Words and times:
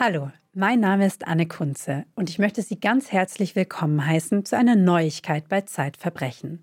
Hallo, 0.00 0.30
mein 0.54 0.78
Name 0.78 1.06
ist 1.06 1.26
Anne 1.26 1.48
Kunze 1.48 2.04
und 2.14 2.30
ich 2.30 2.38
möchte 2.38 2.62
Sie 2.62 2.78
ganz 2.78 3.10
herzlich 3.10 3.56
willkommen 3.56 4.06
heißen 4.06 4.44
zu 4.44 4.56
einer 4.56 4.76
Neuigkeit 4.76 5.48
bei 5.48 5.62
Zeitverbrechen. 5.62 6.62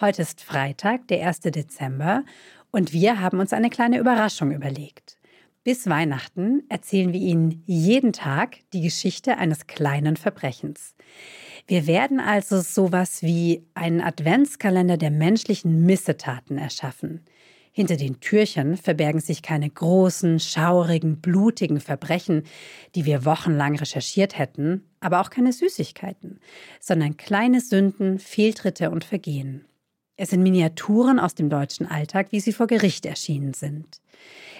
Heute 0.00 0.22
ist 0.22 0.40
Freitag, 0.40 1.08
der 1.08 1.26
1. 1.26 1.40
Dezember, 1.40 2.22
und 2.70 2.92
wir 2.92 3.20
haben 3.20 3.40
uns 3.40 3.52
eine 3.52 3.70
kleine 3.70 3.98
Überraschung 3.98 4.52
überlegt. 4.52 5.18
Bis 5.64 5.88
Weihnachten 5.88 6.62
erzählen 6.68 7.12
wir 7.12 7.18
Ihnen 7.18 7.64
jeden 7.66 8.12
Tag 8.12 8.58
die 8.72 8.82
Geschichte 8.82 9.36
eines 9.36 9.66
kleinen 9.66 10.16
Verbrechens. 10.16 10.94
Wir 11.66 11.88
werden 11.88 12.20
also 12.20 12.60
sowas 12.60 13.20
wie 13.20 13.66
einen 13.74 14.00
Adventskalender 14.00 14.96
der 14.96 15.10
menschlichen 15.10 15.84
Missetaten 15.84 16.56
erschaffen. 16.56 17.24
Hinter 17.76 17.98
den 17.98 18.20
Türchen 18.20 18.78
verbergen 18.78 19.20
sich 19.20 19.42
keine 19.42 19.68
großen, 19.68 20.40
schaurigen, 20.40 21.20
blutigen 21.20 21.78
Verbrechen, 21.78 22.44
die 22.94 23.04
wir 23.04 23.26
wochenlang 23.26 23.76
recherchiert 23.76 24.38
hätten, 24.38 24.88
aber 24.98 25.20
auch 25.20 25.28
keine 25.28 25.52
Süßigkeiten, 25.52 26.40
sondern 26.80 27.18
kleine 27.18 27.60
Sünden, 27.60 28.18
Fehltritte 28.18 28.90
und 28.90 29.04
Vergehen. 29.04 29.66
Es 30.16 30.30
sind 30.30 30.42
Miniaturen 30.42 31.18
aus 31.18 31.34
dem 31.34 31.50
deutschen 31.50 31.86
Alltag, 31.86 32.28
wie 32.30 32.40
sie 32.40 32.52
vor 32.52 32.66
Gericht 32.66 33.04
erschienen 33.04 33.52
sind. 33.52 34.00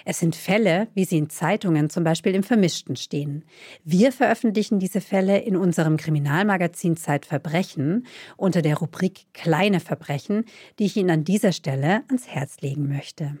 Es 0.05 0.19
sind 0.19 0.35
Fälle, 0.35 0.87
wie 0.93 1.03
sie 1.03 1.17
in 1.17 1.29
Zeitungen 1.29 1.89
zum 1.89 2.03
Beispiel 2.03 2.35
im 2.35 2.43
Vermischten 2.43 2.95
stehen. 2.95 3.43
Wir 3.83 4.11
veröffentlichen 4.11 4.79
diese 4.79 5.01
Fälle 5.01 5.39
in 5.39 5.57
unserem 5.57 5.97
Kriminalmagazin 5.97 6.95
Zeitverbrechen 6.95 8.05
unter 8.37 8.61
der 8.61 8.77
Rubrik 8.77 9.25
Kleine 9.33 9.79
Verbrechen, 9.79 10.45
die 10.79 10.85
ich 10.85 10.95
Ihnen 10.95 11.09
an 11.09 11.23
dieser 11.23 11.51
Stelle 11.51 12.03
ans 12.07 12.27
Herz 12.27 12.61
legen 12.61 12.87
möchte. 12.87 13.37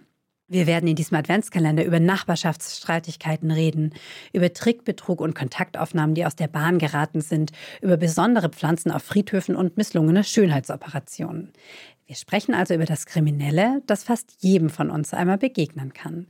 Wir 0.49 0.65
werden 0.65 0.87
in 0.87 0.95
diesem 0.95 1.17
Adventskalender 1.17 1.83
über 1.83 1.99
Nachbarschaftsstreitigkeiten 1.99 3.51
reden, 3.51 3.93
über 4.31 4.53
Trickbetrug 4.53 5.19
und 5.19 5.35
Kontaktaufnahmen, 5.35 6.15
die 6.15 6.25
aus 6.25 6.37
der 6.37 6.47
Bahn 6.47 6.79
geraten 6.79 7.19
sind, 7.19 7.51
über 7.81 7.97
besondere 7.97 8.47
Pflanzen 8.47 8.91
auf 8.91 9.03
Friedhöfen 9.03 9.57
und 9.57 9.75
misslungene 9.75 10.23
Schönheitsoperationen. 10.23 11.51
Wir 12.05 12.15
sprechen 12.15 12.53
also 12.53 12.73
über 12.73 12.85
das 12.85 13.05
Kriminelle, 13.05 13.81
das 13.87 14.05
fast 14.05 14.37
jedem 14.39 14.69
von 14.69 14.89
uns 14.89 15.13
einmal 15.13 15.37
begegnen 15.37 15.91
kann. 15.91 16.27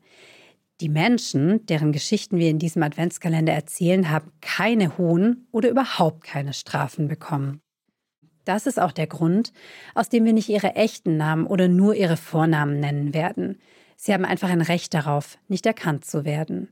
Die 0.81 0.89
Menschen, 0.89 1.63
deren 1.67 1.91
Geschichten 1.91 2.37
wir 2.39 2.49
in 2.49 2.57
diesem 2.57 2.81
Adventskalender 2.81 3.53
erzählen, 3.53 4.09
haben 4.09 4.31
keine 4.41 4.97
hohen 4.97 5.47
oder 5.51 5.69
überhaupt 5.69 6.23
keine 6.23 6.53
Strafen 6.53 7.07
bekommen. 7.07 7.61
Das 8.45 8.65
ist 8.65 8.79
auch 8.79 8.93
der 8.93 9.07
Grund, 9.07 9.53
aus 9.93 10.09
dem 10.09 10.25
wir 10.25 10.33
nicht 10.33 10.49
ihre 10.49 10.75
echten 10.75 11.17
Namen 11.17 11.45
oder 11.45 11.67
nur 11.67 11.93
ihre 11.93 12.17
Vornamen 12.17 12.79
nennen 12.79 13.13
werden. 13.13 13.59
Sie 13.97 14.13
haben 14.13 14.25
einfach 14.25 14.49
ein 14.49 14.61
Recht 14.61 14.93
darauf, 14.93 15.37
nicht 15.47 15.65
erkannt 15.65 16.05
zu 16.05 16.23
werden. 16.23 16.69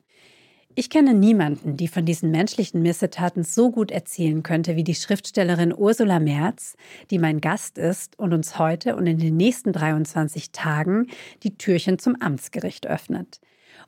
Ich 0.77 0.89
kenne 0.89 1.13
niemanden, 1.13 1.77
die 1.77 1.87
von 1.87 2.05
diesen 2.05 2.31
menschlichen 2.31 2.81
Missetaten 2.81 3.43
so 3.43 3.71
gut 3.71 3.91
erzählen 3.91 4.43
könnte 4.43 4.75
wie 4.75 4.83
die 4.83 4.93
Schriftstellerin 4.93 5.73
Ursula 5.75 6.19
Merz, 6.19 6.75
die 7.11 7.17
mein 7.17 7.41
Gast 7.41 7.77
ist 7.77 8.19
und 8.19 8.33
uns 8.33 8.59
heute 8.59 8.95
und 8.95 9.07
in 9.07 9.17
den 9.17 9.37
nächsten 9.37 9.71
23 9.71 10.51
Tagen 10.51 11.07
die 11.43 11.57
Türchen 11.57 11.97
zum 11.97 12.21
Amtsgericht 12.21 12.87
öffnet. 12.87 13.39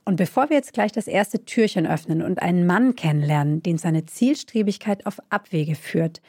Und 0.05 0.15
bevor 0.15 0.49
wir 0.49 0.55
jetzt 0.55 0.73
gleich 0.73 0.93
das 0.93 1.07
erste 1.07 1.43
Türchen 1.43 1.85
öffnen 1.85 2.21
und 2.21 2.41
einen 2.41 2.65
Mann 2.65 2.95
kennenlernen, 2.95 3.61
den 3.61 3.77
seine 3.77 4.05
Zielstrebigkeit 4.05 5.05
auf 5.05 5.19
Abwege 5.29 5.75
führt, 5.75 6.21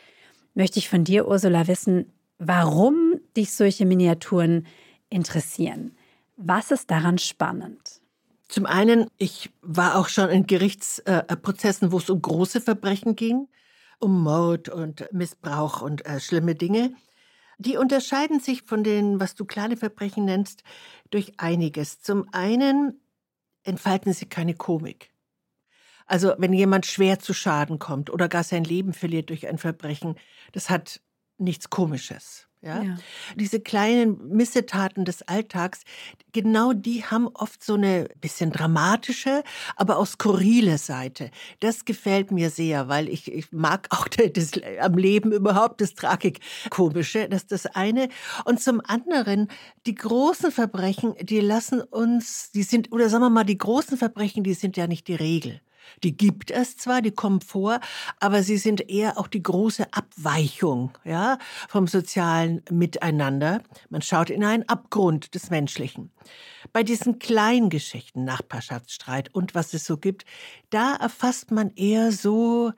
möchte 0.55 0.81
ich 0.81 0.89
von 0.89 1.05
dir, 1.05 1.29
Ursula, 1.29 1.69
wissen, 1.69 2.13
warum 2.39 3.21
dich 3.37 3.53
solche 3.53 3.87
Miniaturen 3.87 4.67
interessieren. 5.09 5.93
Was 6.41 6.71
ist 6.71 6.93
daran 6.93 7.19
spannend? 7.19 8.01
Zum 8.47 8.65
einen, 8.65 9.11
ich 9.17 9.51
war 9.61 9.97
auch 9.97 10.07
schon 10.09 10.31
in 10.31 10.47
Gerichtsprozessen, 10.47 11.91
wo 11.91 11.99
es 11.99 12.09
um 12.09 12.23
große 12.23 12.61
Verbrechen 12.61 13.17
ging, 13.17 13.49
um 13.99 14.23
Mord 14.23 14.69
und 14.69 15.13
Missbrauch 15.13 15.83
und 15.83 16.07
äh, 16.07 16.21
schlimme 16.21 16.55
Dinge. 16.55 16.95
Die 17.59 17.77
unterscheiden 17.77 18.39
sich 18.39 18.63
von 18.63 18.85
den, 18.85 19.19
was 19.19 19.35
du 19.35 19.47
kleine 19.47 19.77
Verbrechen 19.77 20.27
nennst, 20.27 20.63
durch 21.11 21.33
einiges. 21.39 22.03
Zum 22.03 22.33
einen 22.33 23.01
entfalten 23.65 24.13
sie 24.13 24.27
keine 24.27 24.55
Komik. 24.55 25.11
Also 26.07 26.35
wenn 26.39 26.53
jemand 26.53 26.87
schwer 26.87 27.19
zu 27.19 27.35
Schaden 27.35 27.81
kommt 27.81 28.11
oder 28.11 28.29
gar 28.29 28.45
sein 28.45 28.63
Leben 28.63 28.93
verliert 28.93 29.31
durch 29.31 29.49
ein 29.49 29.59
Verbrechen, 29.59 30.15
das 30.53 30.71
hat 30.71 31.01
nichts 31.37 31.69
Komisches. 31.69 32.48
Ja? 32.61 32.83
ja? 32.83 32.97
Diese 33.37 33.61
kleinen 33.61 34.29
Missetaten 34.31 35.05
des 35.05 35.23
Alltags, 35.23 35.83
genau 36.33 36.73
die 36.73 37.05
haben 37.05 37.29
oft 37.29 37.63
so 37.63 37.75
eine 37.75 38.09
bisschen 38.21 38.51
dramatische, 38.51 39.45
aber 39.77 39.99
auch 39.99 40.07
skurrile 40.07 40.79
Seite. 40.79 41.31
Das 41.61 41.85
gefällt 41.85 42.33
mir 42.33 42.51
sehr, 42.51 42.89
weil 42.89 43.09
ich, 43.09 43.33
ich 43.33 43.53
mag 43.53 43.87
auch 43.91 44.09
das, 44.09 44.53
am 44.81 44.97
Leben 44.97 45.33
überhaupt 45.33 45.81
das 45.81 45.95
Tragikomische. 45.95 47.29
Das 47.29 47.43
ist 47.43 47.53
das 47.53 47.67
eine. 47.67 48.09
Und 48.45 48.61
zum 48.61 48.81
anderen, 48.85 49.49
die 49.87 49.95
großen 49.95 50.51
Verbrechen, 50.51 51.15
die 51.21 51.41
lassen 51.41 51.81
uns, 51.81 52.51
die 52.51 52.63
sind, 52.65 52.93
oder 52.93 53.09
sagen 53.09 53.23
wir 53.23 53.31
mal, 53.31 53.45
die 53.45 53.59
großen 53.59 53.97
Verbrechen, 53.97 54.43
die 54.43 54.55
sind 54.55 54.77
ja 54.77 54.87
nicht 54.87 55.07
die 55.09 55.15
Regel. 55.15 55.61
Die 56.03 56.17
gibt 56.17 56.51
es 56.51 56.77
zwar, 56.77 57.03
die 57.03 57.11
kommen 57.11 57.41
vor, 57.41 57.81
aber 58.21 58.43
sie 58.43 58.59
sind 58.59 58.89
eher 58.89 59.19
auch 59.19 59.29
die 59.29 59.43
große 59.43 59.87
Abweichung 59.93 60.97
ja, 61.05 61.39
vom 61.69 61.87
sozialen 61.87 62.63
Miteinander. 62.71 63.63
Man 63.91 64.03
schaut 64.03 64.31
in 64.31 64.45
einen 64.45 64.69
Abgrund 64.69 65.35
des 65.35 65.51
Menschlichen. 65.51 66.11
Bei 66.73 66.83
diesen 66.83 67.19
kleinen 67.19 67.71
Geschichten, 67.71 68.25
Nachbarschaftsstreit 68.25 69.35
und 69.35 69.55
was 69.55 69.75
es 69.75 69.85
so 69.85 69.97
gibt, 69.97 70.25
da 70.71 70.95
erfasst 70.97 71.51
man 71.51 71.71
eher 71.75 72.13
so 72.13 72.73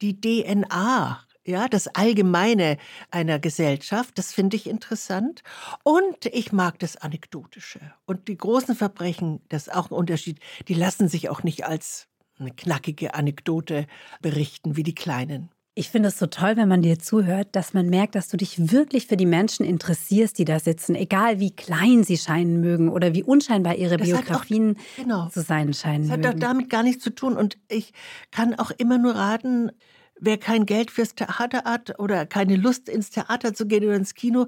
die 0.00 0.20
DNA 0.20 1.24
ja, 1.44 1.68
das 1.68 1.88
Allgemeine 1.88 2.76
einer 3.10 3.38
Gesellschaft, 3.38 4.18
das 4.18 4.32
finde 4.32 4.56
ich 4.56 4.68
interessant. 4.68 5.42
Und 5.82 6.26
ich 6.26 6.52
mag 6.52 6.78
das 6.78 6.96
Anekdotische. 6.96 7.80
Und 8.06 8.28
die 8.28 8.36
großen 8.36 8.74
Verbrechen, 8.74 9.40
das 9.48 9.66
ist 9.66 9.74
auch 9.74 9.90
ein 9.90 9.94
Unterschied, 9.94 10.38
die 10.68 10.74
lassen 10.74 11.08
sich 11.08 11.28
auch 11.28 11.42
nicht 11.42 11.64
als 11.64 12.09
eine 12.40 12.50
knackige 12.50 13.14
Anekdote 13.14 13.86
berichten 14.20 14.76
wie 14.76 14.82
die 14.82 14.94
Kleinen. 14.94 15.50
Ich 15.76 15.88
finde 15.88 16.08
es 16.08 16.18
so 16.18 16.26
toll, 16.26 16.56
wenn 16.56 16.68
man 16.68 16.82
dir 16.82 16.98
zuhört, 16.98 17.48
dass 17.52 17.74
man 17.74 17.88
merkt, 17.88 18.16
dass 18.16 18.28
du 18.28 18.36
dich 18.36 18.72
wirklich 18.72 19.06
für 19.06 19.16
die 19.16 19.26
Menschen 19.26 19.64
interessierst, 19.64 20.36
die 20.36 20.44
da 20.44 20.58
sitzen, 20.58 20.96
egal 20.96 21.38
wie 21.38 21.54
klein 21.54 22.02
sie 22.02 22.18
scheinen 22.18 22.60
mögen 22.60 22.88
oder 22.88 23.14
wie 23.14 23.22
unscheinbar 23.22 23.76
ihre 23.76 23.96
das 23.96 24.08
Biografien 24.08 24.76
auch, 24.76 24.96
genau, 24.96 25.28
zu 25.28 25.40
sein 25.42 25.72
scheinen. 25.72 26.02
Das 26.02 26.12
hat 26.12 26.20
mögen. 26.20 26.40
damit 26.40 26.70
gar 26.70 26.82
nichts 26.82 27.04
zu 27.04 27.14
tun. 27.14 27.36
Und 27.36 27.56
ich 27.68 27.92
kann 28.32 28.54
auch 28.56 28.72
immer 28.72 28.98
nur 28.98 29.14
raten, 29.14 29.70
wer 30.20 30.38
kein 30.38 30.66
Geld 30.66 30.90
fürs 30.90 31.14
Theater 31.14 31.62
hat 31.64 31.98
oder 31.98 32.26
keine 32.26 32.56
Lust 32.56 32.88
ins 32.88 33.10
Theater 33.10 33.54
zu 33.54 33.66
gehen 33.66 33.84
oder 33.84 33.96
ins 33.96 34.14
Kino, 34.14 34.46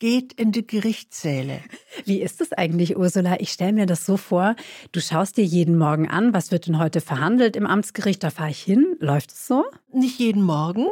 geht 0.00 0.32
in 0.32 0.50
die 0.50 0.66
Gerichtssäle. 0.66 1.60
Wie 2.04 2.20
ist 2.20 2.40
es 2.40 2.52
eigentlich, 2.52 2.96
Ursula? 2.96 3.36
Ich 3.38 3.50
stelle 3.52 3.74
mir 3.74 3.86
das 3.86 4.06
so 4.06 4.16
vor, 4.16 4.56
du 4.92 5.00
schaust 5.00 5.36
dir 5.36 5.44
jeden 5.44 5.76
Morgen 5.78 6.08
an, 6.08 6.32
was 6.34 6.50
wird 6.50 6.66
denn 6.66 6.78
heute 6.78 7.00
verhandelt 7.00 7.54
im 7.54 7.66
Amtsgericht, 7.66 8.24
da 8.24 8.30
fahre 8.30 8.50
ich 8.50 8.62
hin. 8.62 8.96
Läuft 8.98 9.30
es 9.30 9.46
so? 9.46 9.64
Nicht 9.92 10.18
jeden 10.18 10.42
Morgen, 10.42 10.86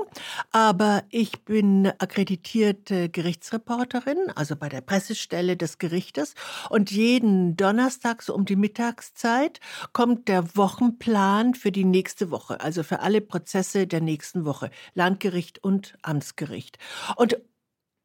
aber 0.52 1.04
ich 1.10 1.40
bin 1.44 1.90
akkreditierte 1.98 3.08
Gerichtsreporterin, 3.08 4.18
also 4.34 4.56
bei 4.56 4.68
der 4.68 4.82
Pressestelle 4.82 5.56
des 5.56 5.78
Gerichtes. 5.78 6.34
Und 6.68 6.90
jeden 6.90 7.56
Donnerstag, 7.56 8.22
so 8.22 8.34
um 8.34 8.44
die 8.44 8.56
Mittagszeit, 8.56 9.60
kommt 9.92 10.28
der 10.28 10.54
Wochenplan 10.56 11.54
für 11.54 11.72
die 11.72 11.84
nächste 11.84 12.30
Woche, 12.30 12.60
also 12.60 12.82
für 12.82 13.00
alle 13.00 13.22
Prozesse 13.22 13.86
der 13.86 14.02
nächsten 14.02 14.44
Woche, 14.44 14.70
Landgericht 14.94 15.64
und 15.64 15.96
Amtsgericht. 16.02 16.78
Und 17.16 17.38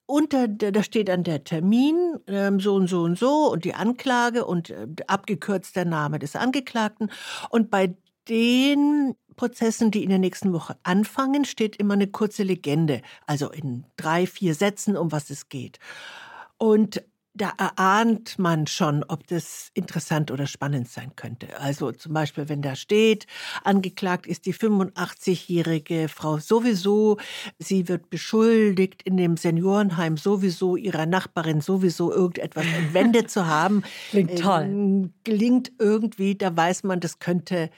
unter, 0.05 0.47
da 0.47 0.83
steht 0.83 1.07
dann 1.07 1.23
der 1.23 1.43
Termin, 1.43 2.19
ähm, 2.27 2.59
so 2.59 2.75
und 2.75 2.88
so 2.88 3.03
und 3.03 3.17
so 3.17 3.51
und 3.51 3.65
die 3.65 3.73
Anklage 3.73 4.45
und 4.45 4.69
äh, 4.69 4.88
abgekürzt 5.07 5.75
der 5.75 5.85
Name 5.85 6.19
des 6.19 6.35
Angeklagten. 6.35 7.11
Und 7.50 7.69
bei 7.69 7.95
den 8.29 9.15
Prozessen, 9.35 9.91
die 9.91 10.03
in 10.03 10.09
der 10.09 10.19
nächsten 10.19 10.53
Woche 10.53 10.77
anfangen, 10.83 11.45
steht 11.45 11.75
immer 11.77 11.95
eine 11.95 12.07
kurze 12.07 12.44
Legende, 12.44 13.01
also 13.25 13.50
in 13.51 13.85
drei, 13.97 14.27
vier 14.27 14.55
Sätzen, 14.55 14.95
um 14.95 15.11
was 15.11 15.29
es 15.29 15.50
geht. 15.50 15.79
Und 16.57 17.03
da 17.35 17.51
erahnt 17.57 18.38
man 18.38 18.68
schon, 18.68 19.03
ob 19.07 19.25
das 19.27 19.71
interessant 19.74 20.30
oder 20.30 20.45
spannend 20.45 20.88
sein 20.88 21.15
könnte. 21.15 21.59
Also 21.59 21.91
zum 21.91 22.13
Beispiel, 22.13 22.47
wenn 22.47 22.62
da 22.62 22.75
steht, 22.75 23.25
angeklagt 23.63 24.27
ist 24.27 24.45
die 24.45 24.53
85-jährige 24.53 26.09
Frau 26.09 26.38
sowieso, 26.38 27.18
sie 27.57 27.88
wird 27.88 28.12
beschuldigt, 28.12 29.01
in 29.01 29.18
dem 29.18 29.38
Seniorenheim 29.38 30.18
sowieso 30.18 30.75
ihrer 30.75 31.07
Nachbarin 31.07 31.62
sowieso 31.62 32.12
irgendetwas 32.12 32.65
entwendet 32.77 33.31
zu 33.31 33.47
haben. 33.47 33.83
Klingt 34.12 34.39
toll. 34.39 34.63
Ähm, 34.63 35.13
gelingt 35.24 35.71
irgendwie, 35.80 36.35
da 36.35 36.56
weiß 36.56 36.83
man, 36.83 37.00
das 37.00 37.18
könnte 37.18 37.71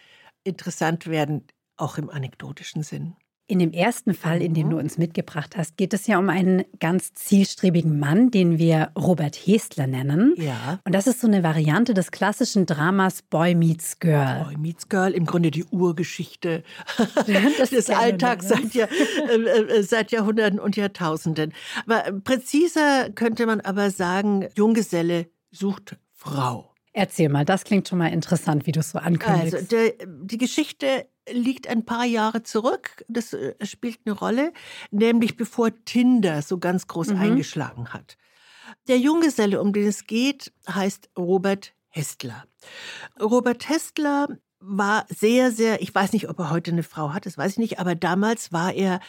interessant 0.44 1.08
werden, 1.08 1.46
auch 1.78 1.98
im 1.98 2.10
anekdotischen 2.10 2.84
Sinn. 2.84 3.16
In 3.48 3.60
dem 3.60 3.74
ersten 3.74 4.16
Fall, 4.16 4.42
in 4.42 4.56
dem 4.56 4.72
du 4.72 4.80
uns 4.80 4.98
mitgebracht 4.98 5.56
hast, 5.56 5.78
geht 5.78 5.94
es 5.94 6.08
ja 6.08 6.18
um 6.18 6.30
einen 6.30 6.64
ganz 6.80 7.14
zielstrebigen 7.14 8.00
Mann, 8.00 8.32
den 8.32 8.58
wir 8.58 8.90
Robert 8.98 9.36
Hestler 9.36 9.86
nennen. 9.86 10.34
Ja. 10.38 10.80
Und 10.84 10.96
das 10.96 11.06
ist 11.06 11.22
so 11.22 11.28
eine 11.28 11.44
Variante 11.44 11.94
des 11.94 12.10
klassischen 12.10 12.66
Dramas 12.66 13.22
Boy 13.22 13.54
Meets 13.54 14.00
Girl. 14.00 14.46
Boy 14.46 14.58
Meets 14.58 14.90
Girl, 14.90 15.12
im 15.12 15.28
Grunde 15.28 15.52
die 15.52 15.64
Urgeschichte 15.66 16.64
Das 17.58 17.70
des 17.70 17.90
Alltags 17.92 18.48
seit, 18.48 18.74
Jahr, 18.74 18.90
äh, 19.30 19.36
äh, 19.36 19.84
seit 19.84 20.12
Jahrhunderten 20.12 20.60
und 20.60 20.76
Jahrtausenden. 20.76 21.54
Aber 21.86 22.12
präziser 22.24 23.12
könnte 23.12 23.46
man 23.46 23.62
aber 23.62 23.92
sagen, 23.92 24.48
Junggeselle 24.56 25.28
sucht 25.52 25.98
Frau. 26.14 26.72
Erzähl 26.94 27.30
mal, 27.30 27.46
das 27.46 27.64
klingt 27.66 27.88
schon 27.90 28.00
mal 28.00 28.08
interessant, 28.08 28.66
wie 28.66 28.72
du 28.72 28.80
es 28.80 28.92
so 28.92 29.00
ankündigst. 29.00 29.54
Also 29.54 29.68
der, 29.68 29.94
die 30.08 30.38
Geschichte 30.38 31.08
liegt 31.32 31.68
ein 31.68 31.86
paar 31.86 32.06
Jahre 32.06 32.44
zurück. 32.44 33.04
Das 33.08 33.34
äh, 33.34 33.56
spielt 33.66 34.00
eine 34.06 34.16
Rolle, 34.16 34.54
nämlich 34.92 35.38
bevor 35.38 35.72
Tinder 35.86 36.42
so 36.42 36.58
ganz 36.58 36.88
groß 36.88 37.10
Mhm. 37.10 37.20
eingeschlagen 37.20 37.94
hat. 37.94 38.18
Der 38.88 38.98
Junggeselle, 38.98 39.62
um 39.62 39.74
den 39.74 39.88
es 39.88 40.06
geht, 40.06 40.52
heißt 40.68 41.10
Robert 41.18 41.74
Hestler. 41.90 42.46
Robert 43.20 43.70
Hestler 43.70 44.28
war 44.60 45.06
sehr, 45.10 45.52
sehr, 45.52 45.82
ich 45.82 45.94
weiß 45.94 46.14
nicht, 46.14 46.28
ob 46.28 46.40
er 46.40 46.50
heute 46.50 46.72
eine 46.72 46.82
Frau 46.84 47.14
hat, 47.14 47.26
das 47.28 47.38
weiß 47.38 47.54
ich 47.54 47.58
nicht, 47.60 47.80
aber 47.80 47.94
damals 47.94 48.52
war 48.52 48.74
er 48.74 49.00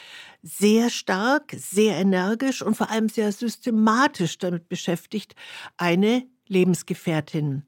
sehr 0.42 0.90
stark, 0.90 1.54
sehr 1.56 1.96
energisch 1.96 2.60
und 2.62 2.76
vor 2.76 2.90
allem 2.90 3.08
sehr 3.08 3.32
systematisch 3.32 4.36
damit 4.38 4.69
beschäftigt, 4.69 5.34
eine 5.78 6.26
Lebensgefährtin 6.46 7.64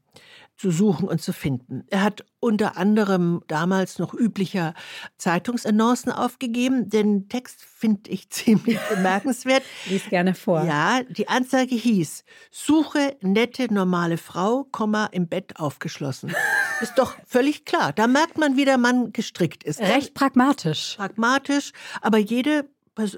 zu 0.59 0.73
suchen 0.73 1.09
und 1.09 1.23
zu 1.23 1.33
finden. 1.33 1.85
Er 1.89 2.03
hat 2.03 2.25
unter 2.41 2.77
anderem 2.77 3.43
damals 3.47 3.99
noch 3.99 4.13
üblicher 4.13 4.75
Zeitungsannoncen 5.17 6.13
aufgegeben. 6.13 6.91
Den 6.91 7.29
Text 7.29 7.63
finde 7.63 8.11
ich 8.11 8.29
ziemlich 8.31 8.79
bemerkenswert. 8.91 9.63
Lies 9.87 10.09
gerne 10.09 10.35
vor. 10.35 10.65
Ja, 10.65 11.03
die 11.09 11.29
Anzeige 11.29 11.77
hieß: 11.77 12.25
Suche 12.51 13.17
nette, 13.23 13.73
normale 13.73 14.19
Frau, 14.19 14.65
Komma, 14.65 15.07
im 15.07 15.29
Bett 15.29 15.59
aufgeschlossen. 15.59 16.35
Ist 16.81 16.99
doch 16.99 17.17
völlig 17.27 17.65
klar. 17.65 17.93
Da 17.93 18.07
merkt 18.07 18.39
man, 18.39 18.57
wie 18.57 18.65
der 18.65 18.79
Mann 18.79 19.13
gestrickt 19.13 19.65
ist. 19.65 19.81
Recht 19.81 20.15
pragmatisch. 20.15 20.95
pragmatisch, 20.97 21.73
aber 22.01 22.19
jede 22.19 22.69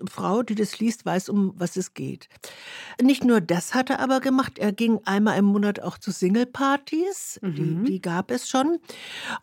Frau, 0.08 0.42
die 0.42 0.54
das 0.54 0.78
liest, 0.78 1.04
weiß, 1.06 1.28
um 1.28 1.52
was 1.56 1.76
es 1.76 1.94
geht. 1.94 2.28
Nicht 3.02 3.24
nur 3.24 3.40
das 3.40 3.74
hat 3.74 3.90
er 3.90 4.00
aber 4.00 4.20
gemacht, 4.20 4.58
er 4.58 4.72
ging 4.72 5.00
einmal 5.04 5.38
im 5.38 5.46
Monat 5.46 5.80
auch 5.80 5.98
zu 5.98 6.10
Single-Partys, 6.12 7.38
Mhm. 7.42 7.54
die, 7.54 7.92
die 7.92 8.00
gab 8.02 8.30
es 8.30 8.48
schon. 8.48 8.78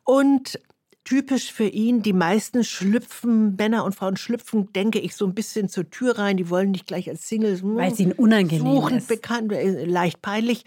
Und 0.04 0.60
typisch 1.04 1.54
für 1.54 1.68
ihn, 1.68 2.02
die 2.04 2.14
meisten 2.14 2.64
schlüpfen, 2.64 3.56
Männer 3.56 3.86
und 3.86 3.96
Frauen 3.96 4.18
schlüpfen, 4.18 4.72
denke 4.74 5.00
ich, 5.00 5.16
so 5.16 5.26
ein 5.26 5.34
bisschen 5.34 5.70
zur 5.70 5.90
Tür 5.90 6.20
rein, 6.20 6.36
die 6.38 6.50
wollen 6.50 6.72
nicht 6.72 6.86
gleich 6.86 7.10
als 7.10 7.28
Single 7.28 7.60
Weil 7.64 7.92
es 7.94 8.00
ihnen 8.00 8.12
unangenehm 8.12 8.60
suchen, 8.76 8.98
ist. 8.98 9.08
bekannt, 9.08 9.52
äh, 9.54 9.86
leicht 9.86 10.22
peinlich. 10.22 10.66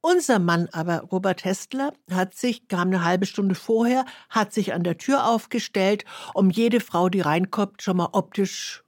Unser 0.00 0.38
Mann 0.38 0.68
aber, 0.72 1.00
Robert 1.00 1.44
Hestler, 1.44 1.92
hat 2.10 2.34
sich, 2.34 2.68
kam 2.68 2.88
eine 2.88 3.04
halbe 3.04 3.26
Stunde 3.26 3.54
vorher, 3.54 4.04
hat 4.30 4.52
sich 4.52 4.72
an 4.72 4.82
der 4.84 4.98
Tür 4.98 5.26
aufgestellt, 5.28 6.04
um 6.32 6.48
jede 6.48 6.80
Frau, 6.80 7.08
die 7.08 7.20
reinkommt, 7.20 7.82
schon 7.82 7.96
mal 7.98 8.10
optisch 8.12 8.82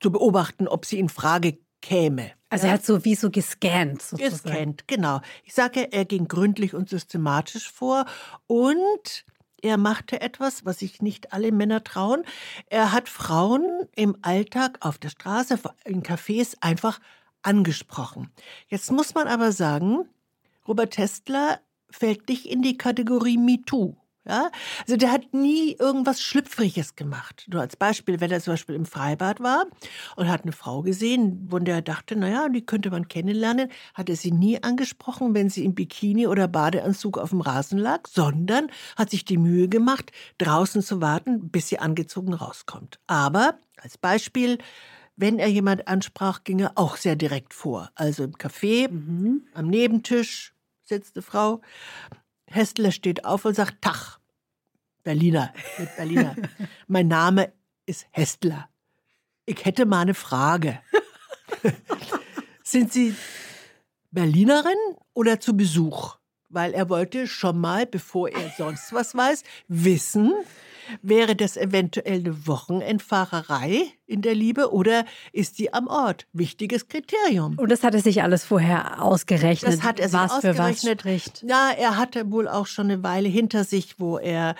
zu 0.00 0.10
beobachten, 0.10 0.68
ob 0.68 0.84
sie 0.84 0.98
in 0.98 1.08
Frage 1.08 1.58
käme. 1.80 2.32
Also 2.50 2.66
er 2.66 2.74
hat 2.74 2.84
so 2.84 3.04
wie 3.04 3.14
so 3.14 3.30
gescannt 3.30 4.02
sozusagen. 4.02 4.42
Gescannt, 4.42 4.88
genau. 4.88 5.20
Ich 5.44 5.54
sage, 5.54 5.92
er 5.92 6.04
ging 6.04 6.28
gründlich 6.28 6.74
und 6.74 6.88
systematisch 6.88 7.70
vor 7.70 8.06
und 8.46 9.24
er 9.60 9.76
machte 9.76 10.20
etwas, 10.20 10.64
was 10.64 10.78
sich 10.78 11.02
nicht 11.02 11.32
alle 11.32 11.52
Männer 11.52 11.82
trauen. 11.82 12.22
Er 12.66 12.92
hat 12.92 13.08
Frauen 13.08 13.66
im 13.94 14.16
Alltag 14.22 14.78
auf 14.80 14.98
der 14.98 15.10
Straße, 15.10 15.58
in 15.84 16.02
Cafés 16.02 16.56
einfach 16.60 17.00
angesprochen. 17.42 18.30
Jetzt 18.68 18.90
muss 18.92 19.14
man 19.14 19.26
aber 19.26 19.52
sagen, 19.52 20.08
Robert 20.66 20.92
Testler 20.92 21.60
fällt 21.90 22.28
nicht 22.28 22.46
in 22.46 22.62
die 22.62 22.78
Kategorie 22.78 23.38
MeToo. 23.38 23.96
Ja? 24.28 24.50
Also 24.82 24.96
der 24.96 25.10
hat 25.10 25.32
nie 25.32 25.72
irgendwas 25.78 26.20
Schlüpfriges 26.20 26.94
gemacht. 26.94 27.46
Nur 27.50 27.62
als 27.62 27.76
Beispiel, 27.76 28.20
wenn 28.20 28.30
er 28.30 28.40
zum 28.40 28.52
Beispiel 28.52 28.74
im 28.74 28.86
Freibad 28.86 29.40
war 29.40 29.64
und 30.16 30.28
hat 30.28 30.42
eine 30.42 30.52
Frau 30.52 30.82
gesehen, 30.82 31.48
von 31.50 31.64
der 31.64 31.76
er 31.76 31.82
dachte, 31.82 32.14
naja, 32.16 32.48
die 32.48 32.64
könnte 32.64 32.90
man 32.90 33.08
kennenlernen, 33.08 33.70
hat 33.94 34.08
er 34.10 34.16
sie 34.16 34.30
nie 34.30 34.62
angesprochen, 34.62 35.34
wenn 35.34 35.48
sie 35.48 35.64
im 35.64 35.74
Bikini 35.74 36.26
oder 36.26 36.46
Badeanzug 36.48 37.18
auf 37.18 37.30
dem 37.30 37.40
Rasen 37.40 37.78
lag, 37.78 38.06
sondern 38.06 38.68
hat 38.96 39.10
sich 39.10 39.24
die 39.24 39.38
Mühe 39.38 39.68
gemacht, 39.68 40.12
draußen 40.38 40.82
zu 40.82 41.00
warten, 41.00 41.50
bis 41.50 41.68
sie 41.68 41.78
angezogen 41.78 42.34
rauskommt. 42.34 42.98
Aber 43.06 43.58
als 43.80 43.96
Beispiel, 43.96 44.58
wenn 45.16 45.38
er 45.38 45.48
jemand 45.48 45.88
ansprach, 45.88 46.44
ging 46.44 46.60
er 46.60 46.72
auch 46.76 46.96
sehr 46.96 47.16
direkt 47.16 47.54
vor. 47.54 47.90
Also 47.94 48.24
im 48.24 48.32
Café, 48.32 48.90
Mhm. 48.90 49.46
am 49.54 49.68
Nebentisch 49.68 50.54
sitzt 50.84 51.16
eine 51.16 51.22
Frau. 51.22 51.60
Hestler 52.50 52.92
steht 52.92 53.24
auf 53.24 53.44
und 53.44 53.54
sagt, 53.54 53.82
Tach, 53.82 54.18
Berliner, 55.02 55.52
mit 55.78 55.94
Berliner. 55.96 56.36
mein 56.86 57.08
Name 57.08 57.52
ist 57.86 58.06
Hestler. 58.10 58.68
Ich 59.46 59.64
hätte 59.64 59.86
mal 59.86 60.02
eine 60.02 60.14
Frage. 60.14 60.80
Sind 62.62 62.92
Sie 62.92 63.14
Berlinerin 64.10 64.76
oder 65.14 65.40
zu 65.40 65.56
Besuch? 65.56 66.16
Weil 66.50 66.74
er 66.74 66.88
wollte 66.88 67.26
schon 67.26 67.58
mal, 67.58 67.86
bevor 67.86 68.30
er 68.30 68.50
sonst 68.56 68.92
was 68.92 69.14
weiß, 69.14 69.44
wissen, 69.68 70.34
wäre 71.02 71.36
das 71.36 71.56
eventuell 71.56 72.20
eine 72.20 72.46
Wochenendfahrerei 72.46 73.84
in 74.06 74.22
der 74.22 74.34
Liebe 74.34 74.72
oder 74.72 75.04
ist 75.32 75.58
die 75.58 75.72
am 75.72 75.86
Ort? 75.86 76.26
Wichtiges 76.32 76.88
Kriterium. 76.88 77.58
Und 77.58 77.70
das 77.70 77.82
hat 77.82 77.94
er 77.94 78.00
sich 78.00 78.22
alles 78.22 78.44
vorher 78.44 79.02
ausgerechnet, 79.02 79.72
Das 79.72 79.82
hat 79.82 80.00
er 80.00 80.08
sich 80.08 80.18
was 80.18 80.32
für 80.40 80.58
was 80.58 80.76
ausgerechnet. 80.76 81.00
spricht. 81.00 81.44
Ja, 81.48 81.70
er 81.76 81.96
hatte 81.96 82.30
wohl 82.30 82.48
auch 82.48 82.66
schon 82.66 82.86
eine 82.90 83.02
Weile 83.02 83.28
hinter 83.28 83.64
sich, 83.64 83.98
wo 83.98 84.18
er 84.18 84.54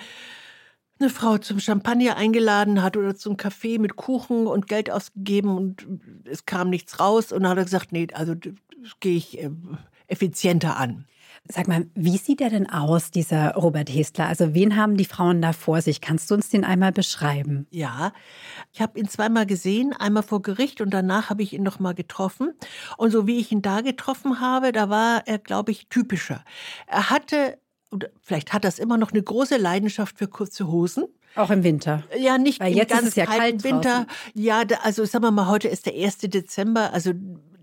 eine 0.99 1.09
Frau 1.09 1.37
zum 1.37 1.59
Champagner 1.59 2.17
eingeladen 2.17 2.81
hat 2.83 2.97
oder 2.97 3.15
zum 3.15 3.37
Kaffee 3.37 3.77
mit 3.77 3.95
Kuchen 3.95 4.47
und 4.47 4.67
Geld 4.67 4.91
ausgegeben 4.91 5.55
und 5.55 5.87
es 6.25 6.45
kam 6.45 6.69
nichts 6.69 6.99
raus. 6.99 7.31
Und 7.31 7.43
dann 7.43 7.51
hat 7.51 7.57
er 7.57 7.63
gesagt, 7.63 7.91
nee, 7.91 8.07
also 8.13 8.35
das 8.35 8.99
gehe 8.99 9.15
ich 9.15 9.39
äh, 9.41 9.49
effizienter 10.07 10.77
an. 10.77 11.05
Sag 11.47 11.67
mal, 11.67 11.87
wie 11.95 12.17
sieht 12.17 12.41
er 12.41 12.49
denn 12.49 12.69
aus, 12.69 13.11
dieser 13.11 13.53
Robert 13.55 13.89
Hestler? 13.89 14.27
Also 14.27 14.53
wen 14.53 14.75
haben 14.75 14.97
die 14.97 15.05
Frauen 15.05 15.41
da 15.41 15.53
vor 15.53 15.81
sich? 15.81 16.01
Kannst 16.01 16.29
du 16.29 16.35
uns 16.35 16.49
den 16.49 16.63
einmal 16.63 16.91
beschreiben? 16.91 17.65
Ja, 17.71 18.11
ich 18.71 18.81
habe 18.81 18.99
ihn 18.99 19.07
zweimal 19.07 19.45
gesehen, 19.45 19.93
einmal 19.97 20.23
vor 20.23 20.41
Gericht 20.41 20.81
und 20.81 20.91
danach 20.91 21.29
habe 21.29 21.41
ich 21.41 21.53
ihn 21.53 21.63
noch 21.63 21.79
mal 21.79 21.93
getroffen. 21.93 22.53
Und 22.97 23.11
so 23.11 23.25
wie 23.25 23.39
ich 23.39 23.51
ihn 23.51 23.61
da 23.61 23.81
getroffen 23.81 24.39
habe, 24.39 24.71
da 24.71 24.89
war 24.89 25.23
er, 25.25 25.39
glaube 25.39 25.71
ich, 25.71 25.87
typischer. 25.87 26.43
Er 26.87 27.09
hatte, 27.09 27.57
vielleicht 28.21 28.53
hat 28.53 28.63
das 28.63 28.77
immer 28.77 28.97
noch 28.97 29.11
eine 29.11 29.23
große 29.23 29.57
Leidenschaft 29.57 30.17
für 30.19 30.27
kurze 30.27 30.67
Hosen. 30.67 31.05
Auch 31.35 31.51
im 31.51 31.63
Winter. 31.63 32.03
Ja, 32.17 32.37
nicht 32.37 32.59
Weil 32.59 32.71
im 32.71 32.77
jetzt 32.77 32.91
ist 32.91 32.97
ganz 32.97 33.07
es 33.09 33.15
ja 33.15 33.25
kalten 33.25 33.39
kalt 33.41 33.63
Winter. 33.63 34.05
draußen. 34.05 34.07
Ja, 34.33 34.63
also 34.83 35.05
sagen 35.05 35.23
wir 35.23 35.31
mal, 35.31 35.47
heute 35.47 35.67
ist 35.67 35.85
der 35.85 35.93
1. 35.93 36.17
Dezember, 36.19 36.91
also 36.93 37.13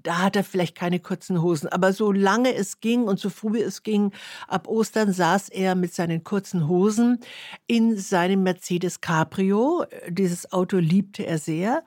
da 0.06 0.22
hat 0.22 0.36
er 0.36 0.44
vielleicht 0.44 0.76
keine 0.76 1.00
kurzen 1.00 1.42
Hosen. 1.42 1.68
Aber 1.68 1.92
solange 1.92 2.54
es 2.54 2.80
ging 2.80 3.04
und 3.04 3.18
so 3.18 3.28
früh 3.28 3.60
es 3.60 3.82
ging, 3.82 4.12
ab 4.46 4.68
Ostern 4.68 5.12
saß 5.12 5.48
er 5.48 5.74
mit 5.74 5.92
seinen 5.92 6.22
kurzen 6.22 6.68
Hosen 6.68 7.18
in 7.66 7.98
seinem 7.98 8.44
Mercedes 8.44 9.00
Cabrio. 9.00 9.84
Dieses 10.08 10.52
Auto 10.52 10.76
liebte 10.76 11.26
er 11.26 11.38
sehr. 11.38 11.82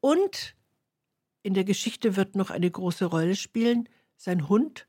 Und 0.00 0.54
in 1.42 1.54
der 1.54 1.64
Geschichte 1.64 2.16
wird 2.16 2.36
noch 2.36 2.50
eine 2.50 2.70
große 2.70 3.06
Rolle 3.06 3.34
spielen, 3.34 3.88
sein 4.16 4.48
Hund, 4.48 4.86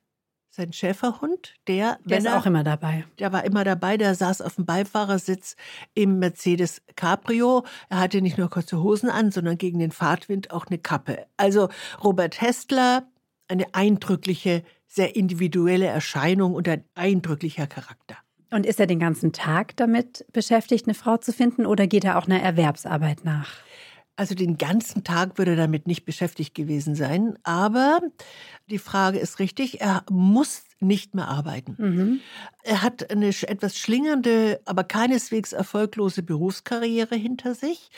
sein 0.55 0.71
Schäferhund, 0.71 1.53
der, 1.67 1.99
Der 2.05 2.19
ist 2.19 2.25
er 2.25 2.37
auch 2.37 2.45
immer 2.45 2.63
dabei. 2.63 3.05
der 3.19 3.33
war 3.33 3.43
immer 3.43 3.63
dabei, 3.63 3.97
der 3.97 4.15
saß 4.15 4.41
auf 4.41 4.55
dem 4.55 4.65
Beifahrersitz 4.65 5.55
im 5.93 6.19
Mercedes 6.19 6.81
Cabrio. 6.95 7.65
Er 7.89 7.99
hatte 7.99 8.21
nicht 8.21 8.37
nur 8.37 8.49
kurze 8.49 8.81
Hosen 8.81 9.09
an, 9.09 9.31
sondern 9.31 9.57
gegen 9.57 9.79
den 9.79 9.91
Fahrtwind 9.91 10.51
auch 10.51 10.67
eine 10.67 10.77
Kappe. 10.77 11.25
Also 11.35 11.69
Robert 12.03 12.39
Hestler, 12.41 13.03
eine 13.47 13.65
eindrückliche, 13.73 14.63
sehr 14.87 15.15
individuelle 15.15 15.87
Erscheinung 15.87 16.53
und 16.53 16.69
ein 16.69 16.85
eindrücklicher 16.95 17.67
Charakter. 17.67 18.15
Und 18.49 18.65
ist 18.65 18.79
er 18.79 18.87
den 18.87 18.99
ganzen 18.99 19.33
Tag 19.33 19.75
damit 19.75 20.25
beschäftigt, 20.31 20.87
eine 20.87 20.93
Frau 20.93 21.17
zu 21.17 21.33
finden 21.33 21.65
oder 21.65 21.87
geht 21.87 22.05
er 22.05 22.17
auch 22.17 22.27
einer 22.27 22.41
Erwerbsarbeit 22.41 23.25
nach? 23.25 23.49
Also 24.17 24.33
den 24.33 24.57
ganzen 24.57 25.03
Tag 25.03 25.37
würde 25.37 25.51
er 25.51 25.57
damit 25.57 25.87
nicht 25.87 26.05
beschäftigt 26.05 26.55
gewesen 26.55 26.95
sein. 26.95 27.37
Aber 27.43 27.99
die 28.69 28.77
Frage 28.77 29.19
ist 29.19 29.39
richtig, 29.39 29.81
er 29.81 30.03
muss 30.09 30.63
nicht 30.79 31.15
mehr 31.15 31.27
arbeiten. 31.27 31.75
Mhm. 31.77 32.19
Er 32.63 32.81
hat 32.81 33.11
eine 33.11 33.27
etwas 33.27 33.77
schlingernde, 33.77 34.61
aber 34.65 34.83
keineswegs 34.83 35.53
erfolglose 35.53 36.23
Berufskarriere 36.23 37.15
hinter 37.15 37.55
sich. 37.55 37.89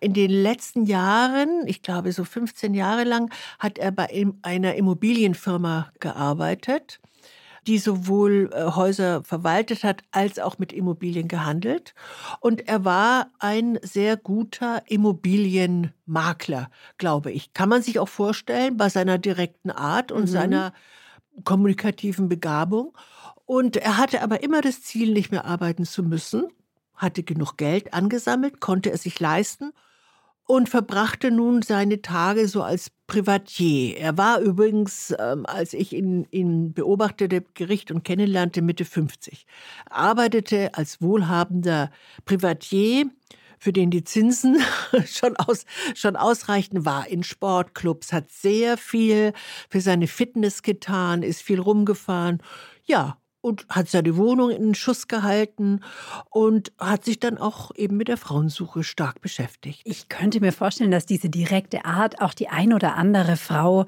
In 0.00 0.12
den 0.12 0.30
letzten 0.30 0.84
Jahren, 0.84 1.66
ich 1.66 1.82
glaube 1.82 2.12
so 2.12 2.24
15 2.24 2.74
Jahre 2.74 3.04
lang, 3.04 3.32
hat 3.58 3.78
er 3.78 3.90
bei 3.90 4.26
einer 4.42 4.74
Immobilienfirma 4.74 5.92
gearbeitet. 6.00 7.00
Die 7.66 7.78
sowohl 7.78 8.50
äh, 8.52 8.72
Häuser 8.72 9.22
verwaltet 9.24 9.84
hat 9.84 10.02
als 10.10 10.38
auch 10.38 10.58
mit 10.58 10.72
Immobilien 10.72 11.28
gehandelt. 11.28 11.94
Und 12.40 12.68
er 12.68 12.84
war 12.84 13.30
ein 13.38 13.78
sehr 13.82 14.16
guter 14.16 14.82
Immobilienmakler, 14.86 16.70
glaube 16.98 17.32
ich. 17.32 17.52
Kann 17.52 17.68
man 17.68 17.82
sich 17.82 17.98
auch 17.98 18.08
vorstellen 18.08 18.76
bei 18.76 18.88
seiner 18.88 19.18
direkten 19.18 19.70
Art 19.70 20.12
und 20.12 20.22
mhm. 20.22 20.28
seiner 20.28 20.72
kommunikativen 21.44 22.28
Begabung. 22.28 22.96
Und 23.46 23.76
er 23.76 23.98
hatte 23.98 24.22
aber 24.22 24.42
immer 24.42 24.60
das 24.60 24.82
Ziel, 24.82 25.12
nicht 25.12 25.30
mehr 25.30 25.44
arbeiten 25.44 25.84
zu 25.84 26.02
müssen, 26.02 26.48
hatte 26.94 27.22
genug 27.22 27.56
Geld 27.56 27.92
angesammelt, 27.92 28.60
konnte 28.60 28.90
es 28.90 29.02
sich 29.02 29.18
leisten 29.20 29.72
und 30.46 30.68
verbrachte 30.68 31.30
nun 31.30 31.62
seine 31.62 32.02
Tage 32.02 32.48
so 32.48 32.62
als 32.62 32.90
Privatier. 33.06 33.96
Er 33.98 34.18
war 34.18 34.40
übrigens, 34.40 35.14
ähm, 35.18 35.46
als 35.46 35.72
ich 35.72 35.92
ihn, 35.92 36.26
ihn 36.30 36.72
beobachtete, 36.74 37.44
Gericht 37.54 37.90
und 37.90 38.04
kennenlernte, 38.04 38.62
Mitte 38.62 38.84
50. 38.84 39.46
Arbeitete 39.88 40.74
als 40.74 41.00
wohlhabender 41.00 41.90
Privatier, 42.24 43.06
für 43.58 43.72
den 43.72 43.90
die 43.90 44.04
Zinsen 44.04 44.58
schon, 45.06 45.36
aus, 45.36 45.64
schon 45.94 46.16
ausreichten, 46.16 46.84
war 46.84 47.08
in 47.08 47.22
Sportclubs, 47.22 48.12
hat 48.12 48.30
sehr 48.30 48.76
viel 48.76 49.32
für 49.70 49.80
seine 49.80 50.06
Fitness 50.06 50.62
getan, 50.62 51.22
ist 51.22 51.42
viel 51.42 51.60
rumgefahren. 51.60 52.42
Ja, 52.84 53.18
und 53.44 53.66
hat 53.68 53.90
seine 53.90 54.16
Wohnung 54.16 54.50
in 54.50 54.74
Schuss 54.74 55.06
gehalten 55.06 55.80
und 56.30 56.72
hat 56.78 57.04
sich 57.04 57.20
dann 57.20 57.36
auch 57.36 57.72
eben 57.76 57.98
mit 57.98 58.08
der 58.08 58.16
Frauensuche 58.16 58.82
stark 58.82 59.20
beschäftigt. 59.20 59.82
Ich 59.84 60.08
könnte 60.08 60.40
mir 60.40 60.50
vorstellen, 60.50 60.90
dass 60.90 61.04
diese 61.04 61.28
direkte 61.28 61.84
Art 61.84 62.22
auch 62.22 62.32
die 62.32 62.48
ein 62.48 62.72
oder 62.72 62.96
andere 62.96 63.36
Frau 63.36 63.84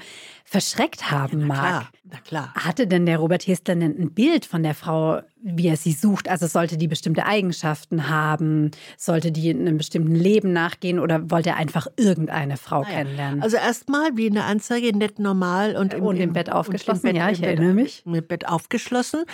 verschreckt 0.49 1.11
haben 1.11 1.41
ja, 1.41 1.47
na 1.47 1.55
mag. 1.55 1.59
Klar, 1.59 1.89
na 2.05 2.19
klar. 2.21 2.55
Hatte 2.55 2.87
denn 2.87 3.05
der 3.05 3.19
Robert 3.19 3.47
Hester 3.47 3.73
ein 3.73 4.15
Bild 4.15 4.47
von 4.47 4.63
der 4.63 4.75
Frau, 4.75 5.21
wie 5.43 5.67
er 5.67 5.77
sie 5.77 5.91
sucht? 5.91 6.29
Also 6.29 6.47
sollte 6.47 6.77
die 6.77 6.87
bestimmte 6.87 7.27
Eigenschaften 7.27 8.09
haben? 8.09 8.71
Sollte 8.97 9.33
die 9.33 9.51
in 9.51 9.63
einem 9.63 9.77
bestimmten 9.77 10.15
Leben 10.15 10.53
nachgehen 10.53 11.01
oder 11.01 11.31
wollte 11.33 11.51
er 11.51 11.57
einfach 11.57 11.89
irgendeine 11.97 12.57
Frau 12.57 12.83
naja. 12.83 12.95
kennenlernen? 12.95 13.43
Also 13.43 13.57
erstmal 13.57 14.17
wie 14.17 14.27
in 14.27 14.35
der 14.35 14.45
Anzeige 14.45 14.97
nett 14.97 15.19
normal 15.19 15.77
und 15.77 15.95
im, 15.95 16.05
und 16.05 16.17
im 16.17 16.33
Bett 16.33 16.51
aufgeschlossen. 16.51 17.09
Im 17.09 17.15
Bett, 17.15 17.23
ja, 17.23 17.31
ich 17.31 17.43
erinnere 17.43 17.75
mich. 17.75 18.07
Mit 18.07 18.29
Bett 18.29 18.49
aufgeschlossen. 18.49 19.25